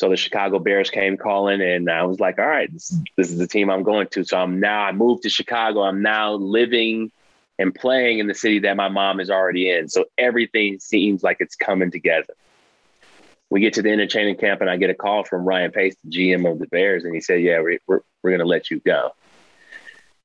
[0.00, 3.36] so the Chicago Bears came calling, and I was like, all right, this, this is
[3.36, 4.24] the team I'm going to.
[4.24, 5.82] So I'm now, I moved to Chicago.
[5.82, 7.12] I'm now living
[7.60, 9.88] and playing in the city that my mom is already in.
[9.88, 12.34] So everything seems like it's coming together.
[13.50, 16.10] We get to the interchaining camp, and I get a call from Ryan Pace, the
[16.10, 18.80] GM of the Bears, and he said, yeah, we're, we're, we're going to let you
[18.80, 19.12] go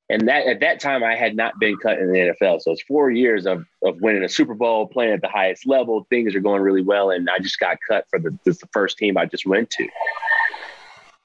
[0.08, 2.60] and that at that time I had not been cut in the NFL.
[2.60, 6.06] So it's four years of of winning a Super Bowl, playing at the highest level.
[6.10, 9.16] Things are going really well, and I just got cut for the, the first team
[9.16, 9.88] I just went to,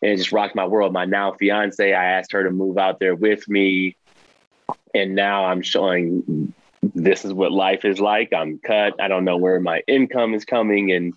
[0.02, 0.94] and it just rocked my world.
[0.94, 3.96] My now fiance, I asked her to move out there with me,
[4.94, 8.34] and now I'm showing this is what life is like.
[8.34, 9.00] I'm cut.
[9.00, 11.14] I don't know where my income is coming, and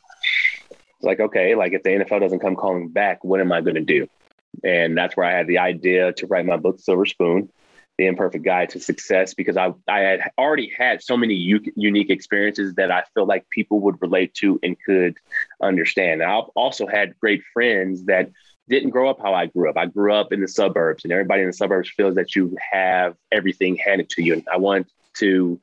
[0.70, 3.76] it's like okay, like if the NFL doesn't come calling back, what am I going
[3.76, 4.08] to do?
[4.62, 7.50] And that's where I had the idea to write my book, Silver Spoon,
[7.98, 12.10] The Imperfect Guide to Success, because I, I had already had so many u- unique
[12.10, 15.16] experiences that I feel like people would relate to and could
[15.60, 16.22] understand.
[16.22, 18.30] And I've also had great friends that
[18.68, 19.76] didn't grow up how I grew up.
[19.76, 23.14] I grew up in the suburbs, and everybody in the suburbs feels that you have
[23.30, 24.34] everything handed to you.
[24.34, 24.86] And I want
[25.18, 25.60] to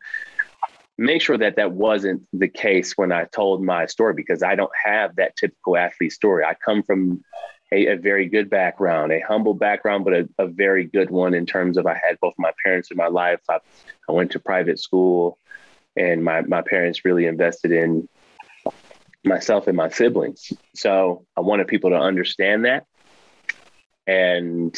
[0.98, 4.72] make sure that that wasn't the case when I told my story because I don't
[4.86, 6.46] have that typical athlete story.
[6.46, 7.24] I come from
[7.72, 11.46] a, a, very good background, a humble background, but a, a, very good one in
[11.46, 13.40] terms of I had both my parents in my life.
[13.50, 13.60] I,
[14.08, 15.38] I went to private school,
[15.96, 18.08] and my, my parents really invested in
[19.24, 20.52] myself and my siblings.
[20.76, 22.86] So I wanted people to understand that.
[24.08, 24.76] And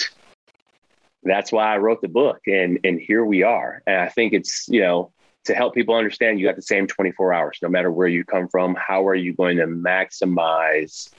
[1.24, 2.42] that's why I wrote the book.
[2.48, 3.82] And, and here we are.
[3.88, 5.12] And I think it's, you know,
[5.46, 8.48] to help people understand you got the same 24 hours, no matter where you come
[8.48, 8.76] from.
[8.76, 11.10] How are you going to maximize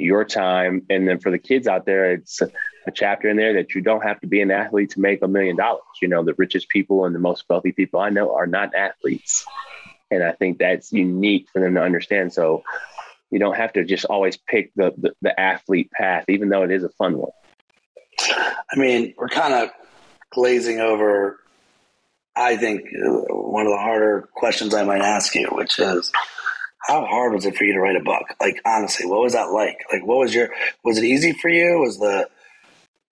[0.00, 0.82] your time.
[0.90, 2.50] And then for the kids out there, it's a,
[2.92, 5.54] chapter in there that you don't have to be an athlete to make a million
[5.54, 5.82] dollars.
[6.02, 9.44] You know, the richest people and the most wealthy people I know are not athletes.
[10.10, 12.32] And I think that's unique for them to understand.
[12.32, 12.64] So
[13.30, 16.72] you don't have to just always pick the, the, the athlete path, even though it
[16.72, 17.30] is a fun one.
[18.28, 19.70] I mean, we're kind of
[20.30, 21.38] glazing over,
[22.36, 26.10] I think, one of the harder questions I might ask you, which is
[26.86, 28.22] how hard was it for you to write a book?
[28.40, 29.78] Like honestly, what was that like?
[29.92, 30.50] Like what was your
[30.84, 31.78] was it easy for you?
[31.78, 32.28] Was the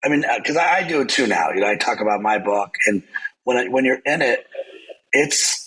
[0.04, 1.50] I mean, because uh, I, I, do it too now.
[1.50, 3.02] You know, I talk about my book, and
[3.42, 4.46] when I, when you're in it,
[5.12, 5.57] it's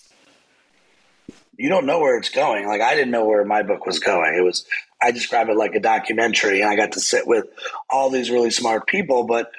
[1.62, 2.68] you don't know where it's going.
[2.68, 4.34] Like I didn't know where my book was going.
[4.36, 4.66] It was
[5.00, 7.46] I describe it like a documentary, and I got to sit with
[7.90, 9.52] all these really smart people, but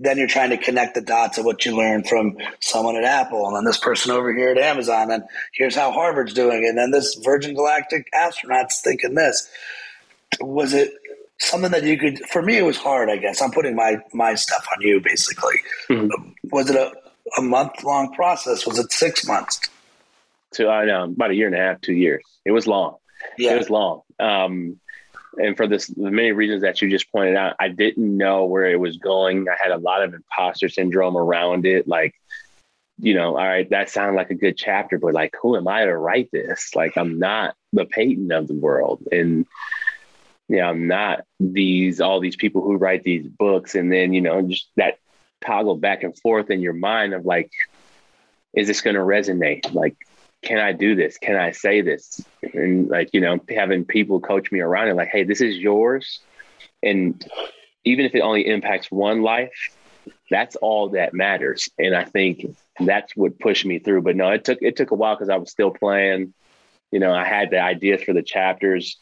[0.00, 3.46] then you're trying to connect the dots of what you learned from someone at Apple,
[3.46, 6.78] and then this person over here at Amazon, and here's how Harvard's doing, it, and
[6.78, 9.48] then this Virgin Galactic astronaut's thinking this.
[10.40, 10.94] Was it
[11.38, 12.18] something that you could?
[12.30, 13.10] For me, it was hard.
[13.10, 15.56] I guess I'm putting my my stuff on you, basically.
[15.90, 16.30] Mm-hmm.
[16.50, 16.92] Was it a
[17.38, 18.66] a month long process?
[18.66, 19.60] Was it six months?
[20.52, 22.24] So I know about a year and a half, two years.
[22.44, 22.96] It was long.
[23.38, 24.02] Yeah, it was long.
[24.18, 24.80] Um,
[25.38, 28.66] and for this the many reasons that you just pointed out i didn't know where
[28.66, 29.46] it was going.
[29.48, 31.88] I had a lot of imposter syndrome around it.
[31.88, 32.14] Like
[32.98, 35.84] you know all right that sounded like a good chapter but like who am i
[35.84, 36.74] to write this?
[36.74, 39.02] Like i'm not the peyton of the world.
[39.10, 39.46] And
[40.48, 43.74] yeah you know, i'm not these all these people who write these books.
[43.74, 44.98] And then you know just that
[45.42, 47.50] toggle back and forth in your mind of like
[48.54, 49.72] is this going to resonate?
[49.72, 49.96] Like
[50.42, 51.18] can I do this?
[51.18, 52.20] Can I say this?
[52.52, 56.20] And like, you know, having people coach me around it, like, hey, this is yours.
[56.82, 57.24] And
[57.84, 59.70] even if it only impacts one life,
[60.30, 61.68] that's all that matters.
[61.78, 64.02] And I think that's what pushed me through.
[64.02, 66.34] But no, it took it took a while because I was still playing.
[66.90, 68.98] You know, I had the ideas for the chapters.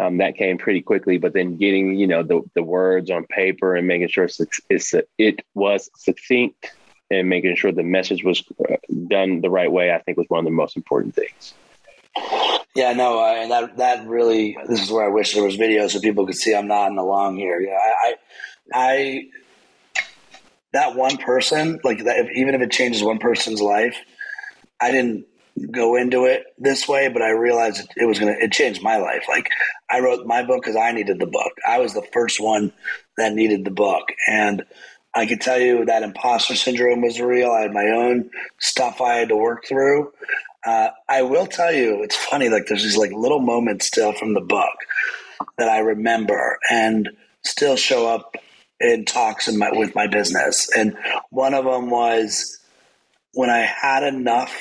[0.00, 3.76] Um, that came pretty quickly, but then getting you know the the words on paper
[3.76, 6.72] and making sure it's, it's it was succinct
[7.10, 8.76] and making sure the message was uh,
[9.08, 11.54] done the right way, I think was one of the most important things.
[12.74, 15.86] Yeah, no, uh, and that that really this is where I wish there was video
[15.86, 17.60] so people could see I'm nodding along here.
[17.60, 18.14] Yeah, I, I,
[18.74, 19.22] I
[20.72, 23.96] that one person, like that, if, even if it changes one person's life,
[24.80, 25.24] I didn't
[25.70, 28.96] go into it this way, but I realized it, it was gonna it changed my
[28.96, 29.24] life.
[29.28, 29.50] Like
[29.88, 31.52] I wrote my book because I needed the book.
[31.66, 32.72] I was the first one
[33.16, 34.64] that needed the book, and
[35.14, 37.50] I could tell you that imposter syndrome was real.
[37.50, 40.12] I had my own stuff I had to work through.
[40.66, 42.48] Uh, I will tell you, it's funny.
[42.48, 44.74] Like there's these like little moments still from the book
[45.58, 47.10] that I remember and
[47.42, 48.36] still show up
[48.80, 50.68] in talks in my, with my business.
[50.76, 50.96] And
[51.30, 52.58] one of them was
[53.34, 54.56] when I had enough.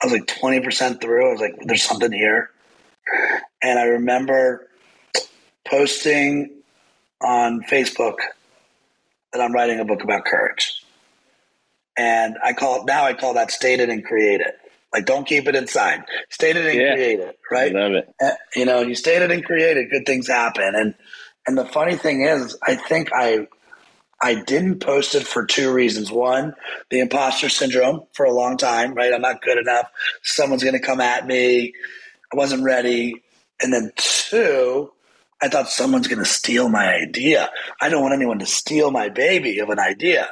[0.00, 1.28] I was like twenty percent through.
[1.28, 2.50] I was like, "There's something here,"
[3.62, 4.68] and I remember
[5.64, 6.50] posting
[7.20, 8.16] on Facebook
[9.32, 10.82] that I'm writing a book about courage.
[11.96, 14.54] And I call it now I call that state it and create it.
[14.92, 16.04] Like don't keep it inside.
[16.30, 16.94] State it and yeah.
[16.94, 17.38] create it.
[17.50, 17.74] Right.
[17.74, 18.14] I love it.
[18.20, 20.74] And, you know, you state it and create it, good things happen.
[20.74, 20.94] And
[21.46, 23.46] and the funny thing is, I think I
[24.22, 26.10] I didn't post it for two reasons.
[26.10, 26.54] One,
[26.90, 29.12] the imposter syndrome for a long time, right?
[29.12, 29.86] I'm not good enough.
[30.22, 31.74] Someone's gonna come at me.
[32.32, 33.22] I wasn't ready.
[33.60, 34.92] And then two,
[35.42, 37.50] I thought someone's going to steal my idea.
[37.80, 40.28] I don't want anyone to steal my baby of an idea.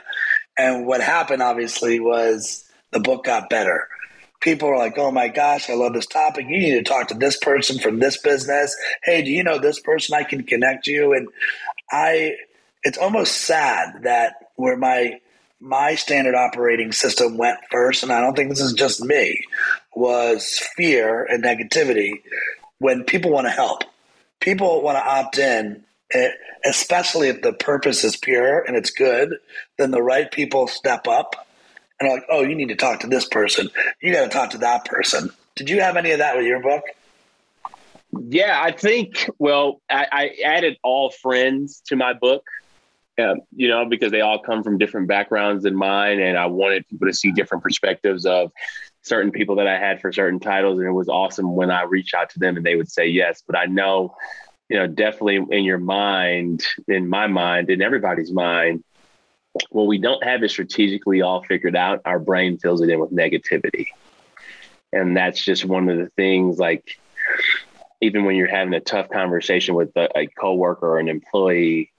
[0.57, 3.89] And what happened, obviously, was the book got better.
[4.41, 6.47] People were like, oh my gosh, I love this topic.
[6.49, 8.77] You need to talk to this person from this business.
[9.03, 10.15] Hey, do you know this person?
[10.15, 11.13] I can connect you.
[11.13, 11.29] And
[11.91, 12.37] I,
[12.85, 15.21] it's almost sad that where my,
[15.59, 19.43] my standard operating system went first, and I don't think this is just me,
[19.95, 22.23] was fear and negativity
[22.79, 23.83] when people want to help
[24.41, 26.31] people want to opt in, eh,
[26.65, 29.37] especially if the purpose is pure and it's good,
[29.79, 31.47] then the right people step up
[32.01, 33.69] and are like, oh, you need to talk to this person.
[34.03, 35.31] You got to talk to that person.
[35.55, 36.83] Did you have any of that with your book?
[38.13, 42.45] Yeah, I think, well, I, I added all friends to my book.
[43.19, 46.89] Um, you know, because they all come from different backgrounds than mine, and I wanted
[46.89, 48.51] people to see different perspectives of
[49.03, 52.15] certain people that I had for certain titles, and it was awesome when I reached
[52.15, 53.43] out to them and they would say yes.
[53.47, 54.17] But I know,
[54.69, 58.85] you know, definitely in your mind, in my mind, in everybody's mind,
[59.71, 63.11] when we don't have it strategically all figured out, our brain fills it in with
[63.11, 63.89] negativity,
[64.93, 66.59] and that's just one of the things.
[66.59, 66.99] Like,
[68.01, 71.93] even when you're having a tough conversation with a, a coworker or an employee,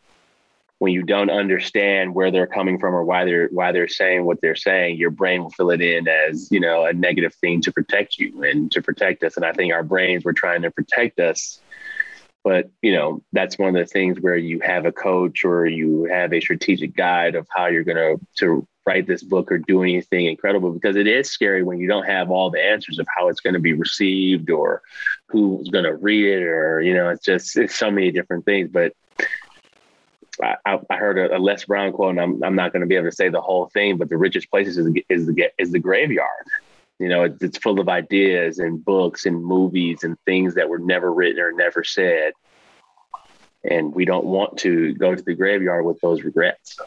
[0.82, 4.42] when you don't understand where they're coming from or why they're why they're saying what
[4.42, 7.72] they're saying, your brain will fill it in as you know a negative thing to
[7.72, 9.36] protect you and to protect us.
[9.38, 11.62] And I think our brains were trying to protect us,
[12.44, 16.06] but you know that's one of the things where you have a coach or you
[16.06, 19.84] have a strategic guide of how you're going to to write this book or do
[19.84, 23.28] anything incredible because it is scary when you don't have all the answers of how
[23.28, 24.82] it's going to be received or
[25.28, 28.68] who's going to read it or you know it's just it's so many different things
[28.74, 28.94] but
[30.42, 32.96] I, I heard a, a, Les Brown quote, and I'm, I'm not going to be
[32.96, 35.80] able to say the whole thing, but the richest places is, is the is the
[35.80, 36.46] graveyard.
[37.00, 40.80] You know, it's, it's full of ideas and books and movies and things that were
[40.80, 42.34] never written or never said,
[43.64, 46.78] and we don't want to go to the graveyard with those regrets.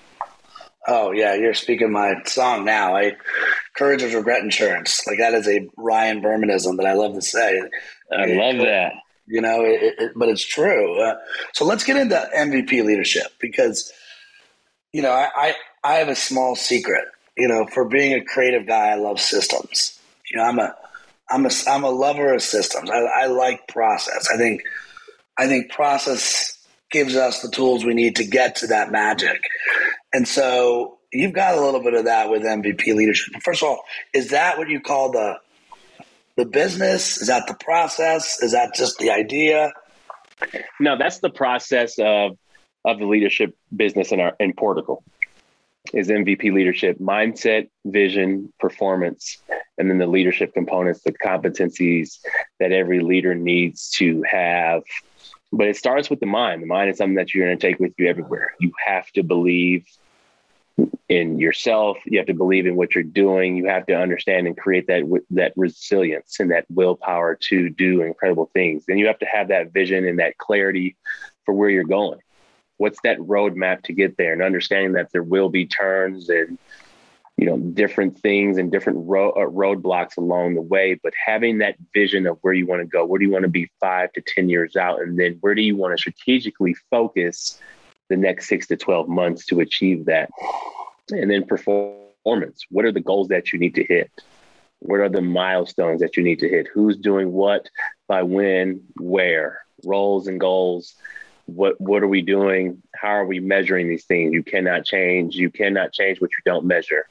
[0.87, 2.97] Oh yeah, you're speaking my song now.
[2.97, 3.17] I
[3.77, 5.07] courage is regret insurance.
[5.07, 7.63] Like that is a Ryan Bermanism that I love to say.
[8.13, 8.93] I love that
[9.27, 11.01] you know, it, it, but it's true.
[11.01, 11.17] Uh,
[11.53, 13.93] so let's get into MVP leadership because,
[14.93, 17.05] you know, I, I, I have a small secret.
[17.37, 19.99] You know, for being a creative guy, I love systems.
[20.31, 20.75] You know, I'm a
[21.29, 22.91] I'm a I'm a lover of systems.
[22.91, 24.29] I, I like process.
[24.33, 24.63] I think
[25.37, 26.57] I think process
[26.91, 29.43] gives us the tools we need to get to that magic.
[30.13, 33.35] And so you've got a little bit of that with MVP leadership.
[33.43, 33.83] First of all,
[34.13, 35.39] is that what you call the
[36.37, 37.21] the business?
[37.21, 38.43] Is that the process?
[38.43, 39.73] Is that just the idea?
[40.81, 42.37] No, that's the process of
[42.85, 45.03] of the leadership business in our in Portical
[45.93, 49.39] is MVP leadership mindset, vision, performance,
[49.79, 52.19] and then the leadership components, the competencies
[52.59, 54.83] that every leader needs to have.
[55.53, 56.63] But it starts with the mind.
[56.63, 58.55] The mind is something that you're going to take with you everywhere.
[58.59, 59.87] You have to believe
[61.09, 61.99] in yourself.
[62.07, 63.57] You have to believe in what you're doing.
[63.57, 68.51] You have to understand and create that that resilience and that willpower to do incredible
[68.53, 68.85] things.
[68.89, 70.97] And you have to have that vision and that clarity
[71.45, 72.21] for where you're going.
[72.79, 74.33] What's that roadmap to get there?
[74.33, 76.59] And understanding that there will be turns and
[77.37, 81.75] you know different things and different ro- uh, roadblocks along the way but having that
[81.93, 84.23] vision of where you want to go where do you want to be five to
[84.25, 87.61] ten years out and then where do you want to strategically focus
[88.09, 90.31] the next six to 12 months to achieve that.
[91.11, 92.65] And then performance.
[92.71, 94.11] What are the goals that you need to hit?
[94.81, 96.69] What are the milestones that you need to hit?
[96.73, 97.69] Who's doing what
[98.07, 99.63] by when where?
[99.85, 100.95] Roles and goals.
[101.47, 102.83] What what are we doing?
[102.95, 104.33] How are we measuring these things?
[104.33, 105.37] You cannot change.
[105.37, 107.07] You cannot change what you don't measure.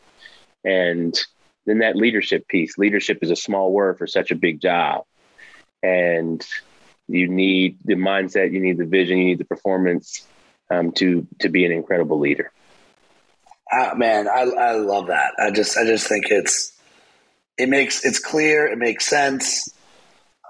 [0.63, 1.19] And
[1.65, 2.77] then that leadership piece.
[2.77, 5.03] Leadership is a small word for such a big job.
[5.81, 6.45] And
[7.07, 10.25] you need the mindset you need the vision you need the performance
[10.69, 12.51] um, to to be an incredible leader.
[13.71, 15.33] Uh, man I, I love that.
[15.39, 16.73] I just i just think it's
[17.57, 19.69] it makes it's clear it makes sense.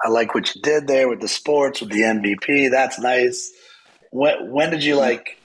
[0.03, 3.51] I like what you did there with the sports with the mvp that's nice.
[4.11, 5.39] When when did you like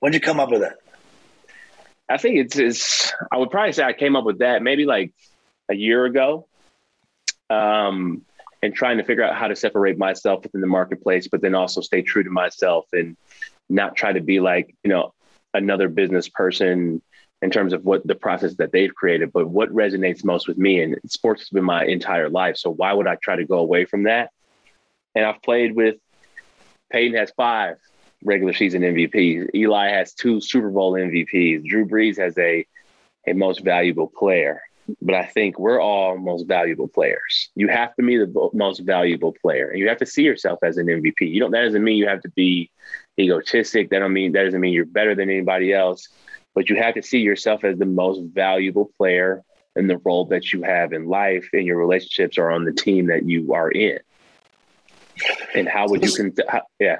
[0.00, 0.74] when did you come up with it?
[2.08, 5.12] I think it's, it's, I would probably say I came up with that maybe like
[5.68, 6.46] a year ago.
[7.50, 8.22] Um,
[8.62, 11.80] and trying to figure out how to separate myself within the marketplace, but then also
[11.80, 13.16] stay true to myself and
[13.68, 15.12] not try to be like, you know,
[15.54, 17.02] another business person
[17.40, 20.82] in terms of what the process that they've created, but what resonates most with me.
[20.82, 22.56] And sports has been my entire life.
[22.56, 24.30] So why would I try to go away from that?
[25.14, 25.96] And I've played with
[26.90, 27.76] Peyton has five
[28.24, 29.54] regular season MVPs.
[29.54, 31.64] Eli has two Super Bowl MVPs.
[31.64, 32.66] Drew Brees has a
[33.26, 34.62] a most valuable player.
[35.02, 37.50] But I think we're all most valuable players.
[37.54, 40.78] You have to be the most valuable player, and you have to see yourself as
[40.78, 41.30] an MVP.
[41.30, 41.50] You don't.
[41.50, 42.70] That doesn't mean you have to be
[43.18, 43.90] egotistic.
[43.90, 46.08] That don't mean that doesn't mean you're better than anybody else.
[46.54, 49.42] But you have to see yourself as the most valuable player
[49.76, 53.06] in the role that you have in life, in your relationships, or on the team
[53.06, 54.00] that you are in.
[55.54, 56.14] And how would you?
[56.14, 56.98] Con- how, yeah.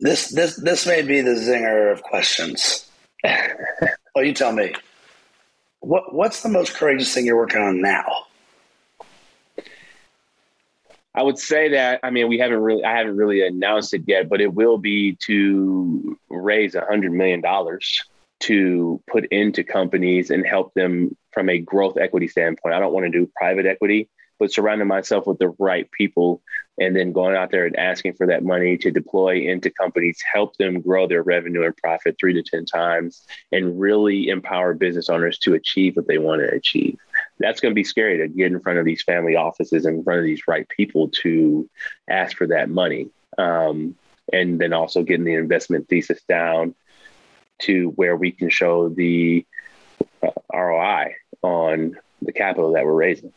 [0.00, 2.90] This this this may be the zinger of questions.
[3.24, 4.74] well, you tell me.
[5.80, 8.26] What what's the most courageous thing you're working on now?
[11.16, 14.28] I would say that I mean we haven't really I haven't really announced it yet,
[14.28, 18.02] but it will be to raise a hundred million dollars
[18.40, 22.74] to put into companies and help them from a growth equity standpoint.
[22.74, 26.42] I don't want to do private equity but surrounding myself with the right people
[26.78, 30.56] and then going out there and asking for that money to deploy into companies, help
[30.56, 35.38] them grow their revenue and profit three to 10 times, and really empower business owners
[35.38, 36.98] to achieve what they want to achieve.
[37.38, 40.04] That's going to be scary to get in front of these family offices and in
[40.04, 41.68] front of these right people to
[42.08, 43.08] ask for that money.
[43.38, 43.96] Um,
[44.32, 46.74] and then also getting the investment thesis down
[47.60, 49.46] to where we can show the
[50.22, 53.32] uh, ROI on the capital that we're raising.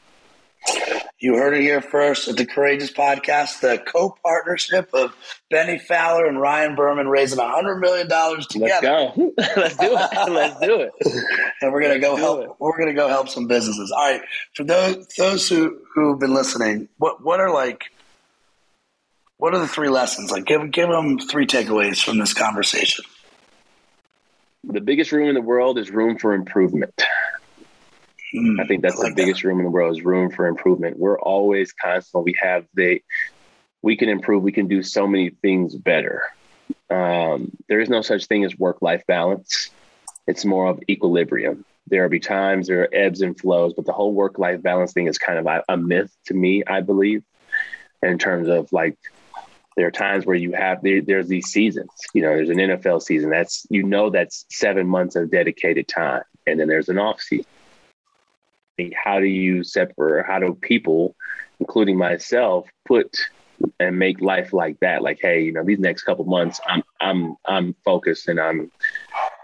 [1.22, 5.14] You heard it here first at the Courageous Podcast, the co partnership of
[5.50, 8.56] Bennie Fowler and Ryan Berman raising $100 million together.
[8.58, 9.34] Let's go.
[9.38, 10.30] Let's do it.
[10.32, 10.94] Let's do it.
[11.62, 12.44] and we're going to go help.
[12.44, 12.50] It.
[12.58, 13.92] We're going to go help some businesses.
[13.92, 14.22] All right.
[14.56, 17.92] For those, those who, who've been listening, what, what are like,
[19.36, 20.32] what are the three lessons?
[20.32, 23.04] Like, give, give them three takeaways from this conversation.
[24.64, 26.94] The biggest room in the world is room for improvement.
[28.34, 29.48] Mm, I think that's I like the biggest that.
[29.48, 30.98] room in the world is room for improvement.
[30.98, 32.24] We're always constant.
[32.24, 33.02] We have the,
[33.82, 34.44] we can improve.
[34.44, 36.24] We can do so many things better.
[36.90, 39.70] Um, there is no such thing as work life balance.
[40.28, 41.66] It's more of equilibrium.
[41.88, 44.94] There will be times there are ebbs and flows, but the whole work life balance
[44.94, 47.24] thing is kind of a, a myth to me, I believe,
[48.04, 48.98] in terms of like
[49.76, 53.02] there are times where you have there, there's these seasons you know there's an nfl
[53.02, 57.22] season that's you know that's seven months of dedicated time and then there's an off
[57.22, 57.46] season
[59.04, 61.16] how do you separate how do people
[61.60, 63.16] including myself put
[63.80, 65.02] and make life like that?
[65.02, 68.72] Like hey you know these next couple months i'm i'm i'm focused and i'm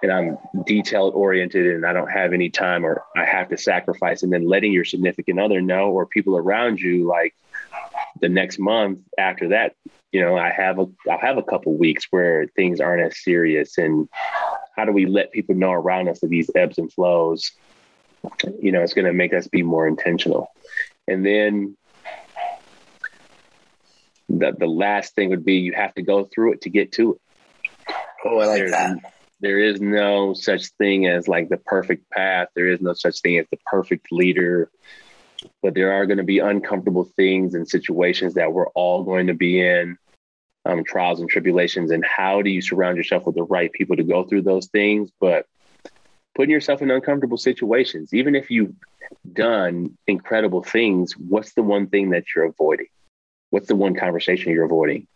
[0.01, 4.23] and i'm detailed oriented and i don't have any time or i have to sacrifice.
[4.23, 7.33] And then letting your significant other know or people around you like
[8.21, 9.75] the next month after that
[10.11, 13.77] you know i have a i'll have a couple weeks where things aren't as serious.
[13.77, 14.07] And
[14.75, 17.51] how do we let people know around us of these ebbs and flows
[18.59, 20.49] you know, it's going to make us be more intentional.
[21.07, 21.78] And then
[24.30, 27.13] the, the last thing would be you have to go through it to get to
[27.13, 27.21] it.
[28.26, 29.13] Oh, I like There's, that.
[29.39, 32.47] There is no such thing as like the perfect path.
[32.55, 34.71] There is no such thing as the perfect leader.
[35.61, 39.36] But there are going to be uncomfortable things and situations that we're all going to
[39.36, 39.97] be in,
[40.65, 41.91] um, trials and tribulations.
[41.91, 45.11] And how do you surround yourself with the right people to go through those things?
[45.19, 45.45] But
[46.36, 48.13] putting yourself in uncomfortable situations.
[48.13, 48.75] Even if you've
[49.31, 52.88] done incredible things, what's the one thing that you're avoiding?
[53.49, 55.07] What's the one conversation you're avoiding?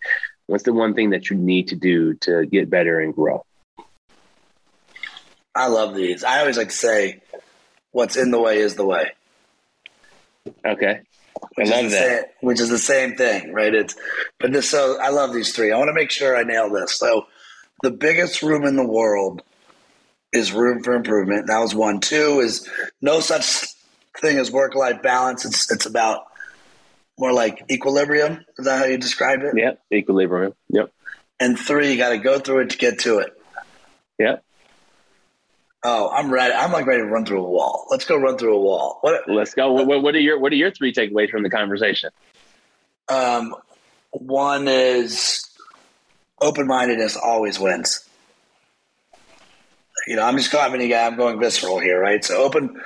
[0.48, 3.46] What's the one thing that you need to do to get better and grow?
[5.54, 6.24] I love these.
[6.24, 7.22] I always like to say,
[7.92, 9.12] what's in the way is the way.
[10.66, 11.02] Okay.
[11.56, 12.22] Which I love that.
[12.22, 13.74] Same, which is the same thing, right?
[13.74, 13.96] It's
[14.40, 15.72] but this so I love these three.
[15.72, 16.96] I want to make sure I nail this.
[16.96, 17.26] So
[17.84, 19.42] the biggest room in the world
[20.32, 21.48] is room for improvement.
[21.48, 22.00] That was one.
[22.00, 22.68] Two is
[23.02, 23.66] no such
[24.20, 25.46] thing as work life balance.
[25.46, 26.26] It's it's about
[27.18, 28.46] more like equilibrium.
[28.58, 29.54] Is that how you described it?
[29.58, 30.54] Yeah, Equilibrium.
[30.70, 30.92] Yep.
[31.40, 33.34] And three, you got to go through it to get to it.
[34.20, 34.44] Yep.
[35.84, 36.54] Oh, I'm ready.
[36.54, 37.88] I'm like ready to run through a wall.
[37.90, 39.00] Let's go run through a wall.
[39.02, 39.30] What?
[39.30, 39.72] Let's go.
[39.72, 42.10] What, what are your What are your three takeaways from the conversation?
[43.08, 43.56] Um,
[44.12, 45.50] one is
[46.42, 48.09] open mindedness always wins.
[50.08, 50.72] You know, I'm just going.
[50.72, 52.24] I mean, I'm going visceral here, right?
[52.24, 52.82] So open.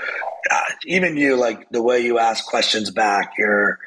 [0.51, 3.79] Uh, even you, like the way you ask questions back, you're.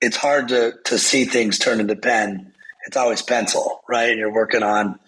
[0.00, 2.52] It's hard to to see things turn into pen.
[2.86, 4.10] It's always pencil, right?
[4.10, 4.98] And you're working on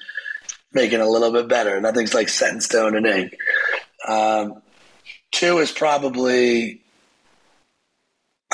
[0.72, 1.80] making a little bit better.
[1.80, 3.36] Nothing's like set in stone and ink.
[4.06, 4.62] Um,
[5.30, 6.82] two is probably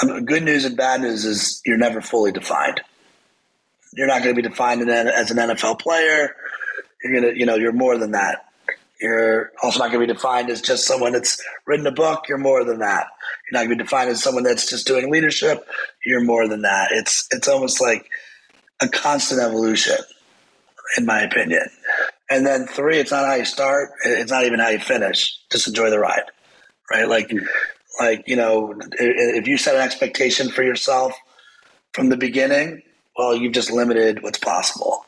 [0.01, 2.81] um, good news and bad news is you're never fully defined.
[3.95, 6.35] You're not going to be defined as an NFL player.
[7.03, 8.45] You're going to, you know, you're more than that.
[9.01, 12.29] You're also not going to be defined as just someone that's written a book.
[12.29, 13.07] You're more than that.
[13.51, 15.67] You're not going to be defined as someone that's just doing leadership.
[16.05, 16.89] You're more than that.
[16.93, 18.11] It's it's almost like
[18.81, 19.99] a constant evolution,
[20.97, 21.67] in my opinion.
[22.31, 23.91] And then three, it's not how you start.
[24.05, 25.39] It's not even how you finish.
[25.51, 26.25] Just enjoy the ride,
[26.91, 27.09] right?
[27.09, 27.47] Like, mm-hmm.
[28.01, 31.15] like you know, if you set an expectation for yourself
[31.93, 32.83] from the beginning,
[33.17, 35.05] well, you've just limited what's possible.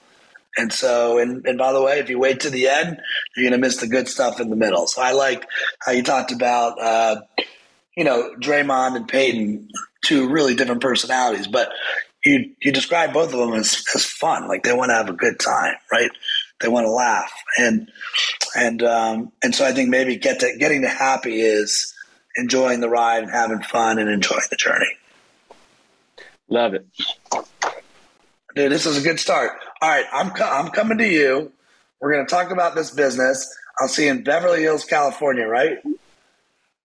[0.56, 3.00] And so, and, and by the way, if you wait to the end,
[3.36, 4.86] you're going to miss the good stuff in the middle.
[4.86, 5.46] So I like
[5.78, 7.20] how you talked about, uh,
[7.96, 9.68] you know, Draymond and Peyton,
[10.04, 11.70] two really different personalities, but
[12.24, 14.48] you you describe both of them as, as fun.
[14.48, 16.10] Like they want to have a good time, right?
[16.60, 17.90] They want to laugh, and
[18.54, 21.94] and um, and so I think maybe get to getting to happy is
[22.36, 24.96] enjoying the ride and having fun and enjoying the journey.
[26.48, 26.86] Love it.
[28.54, 29.52] Dude, this is a good start.
[29.82, 31.52] All right, I'm co- I'm coming to you.
[32.00, 33.56] We're going to talk about this business.
[33.80, 35.78] I'll see you in Beverly Hills, California, right?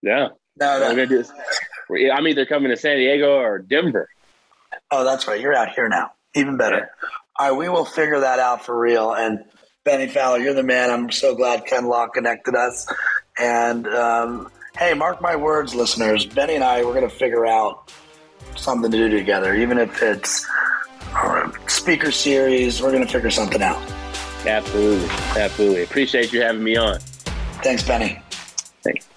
[0.02, 0.30] Yeah.
[0.58, 1.06] No, no.
[2.14, 4.08] I'm either coming to San Diego or Denver.
[4.92, 5.40] Oh, that's right.
[5.40, 6.12] You're out here now.
[6.36, 6.90] Even better.
[7.38, 9.14] All right, we will figure that out for real.
[9.14, 9.44] And
[9.84, 10.90] Bennie Fowler, you're the man.
[10.90, 12.88] I'm so glad Ken Law connected us.
[13.38, 16.26] And um, hey, mark my words, listeners.
[16.26, 17.92] Bennie and I, we're going to figure out
[18.56, 20.48] something to do together, even if it's
[21.68, 22.82] speaker series.
[22.82, 23.82] We're going to figure something out.
[24.46, 25.10] Absolutely.
[25.42, 25.84] Absolutely.
[25.84, 27.00] Appreciate you having me on.
[27.64, 28.20] Thanks, Bennie.
[28.84, 29.08] Thanks.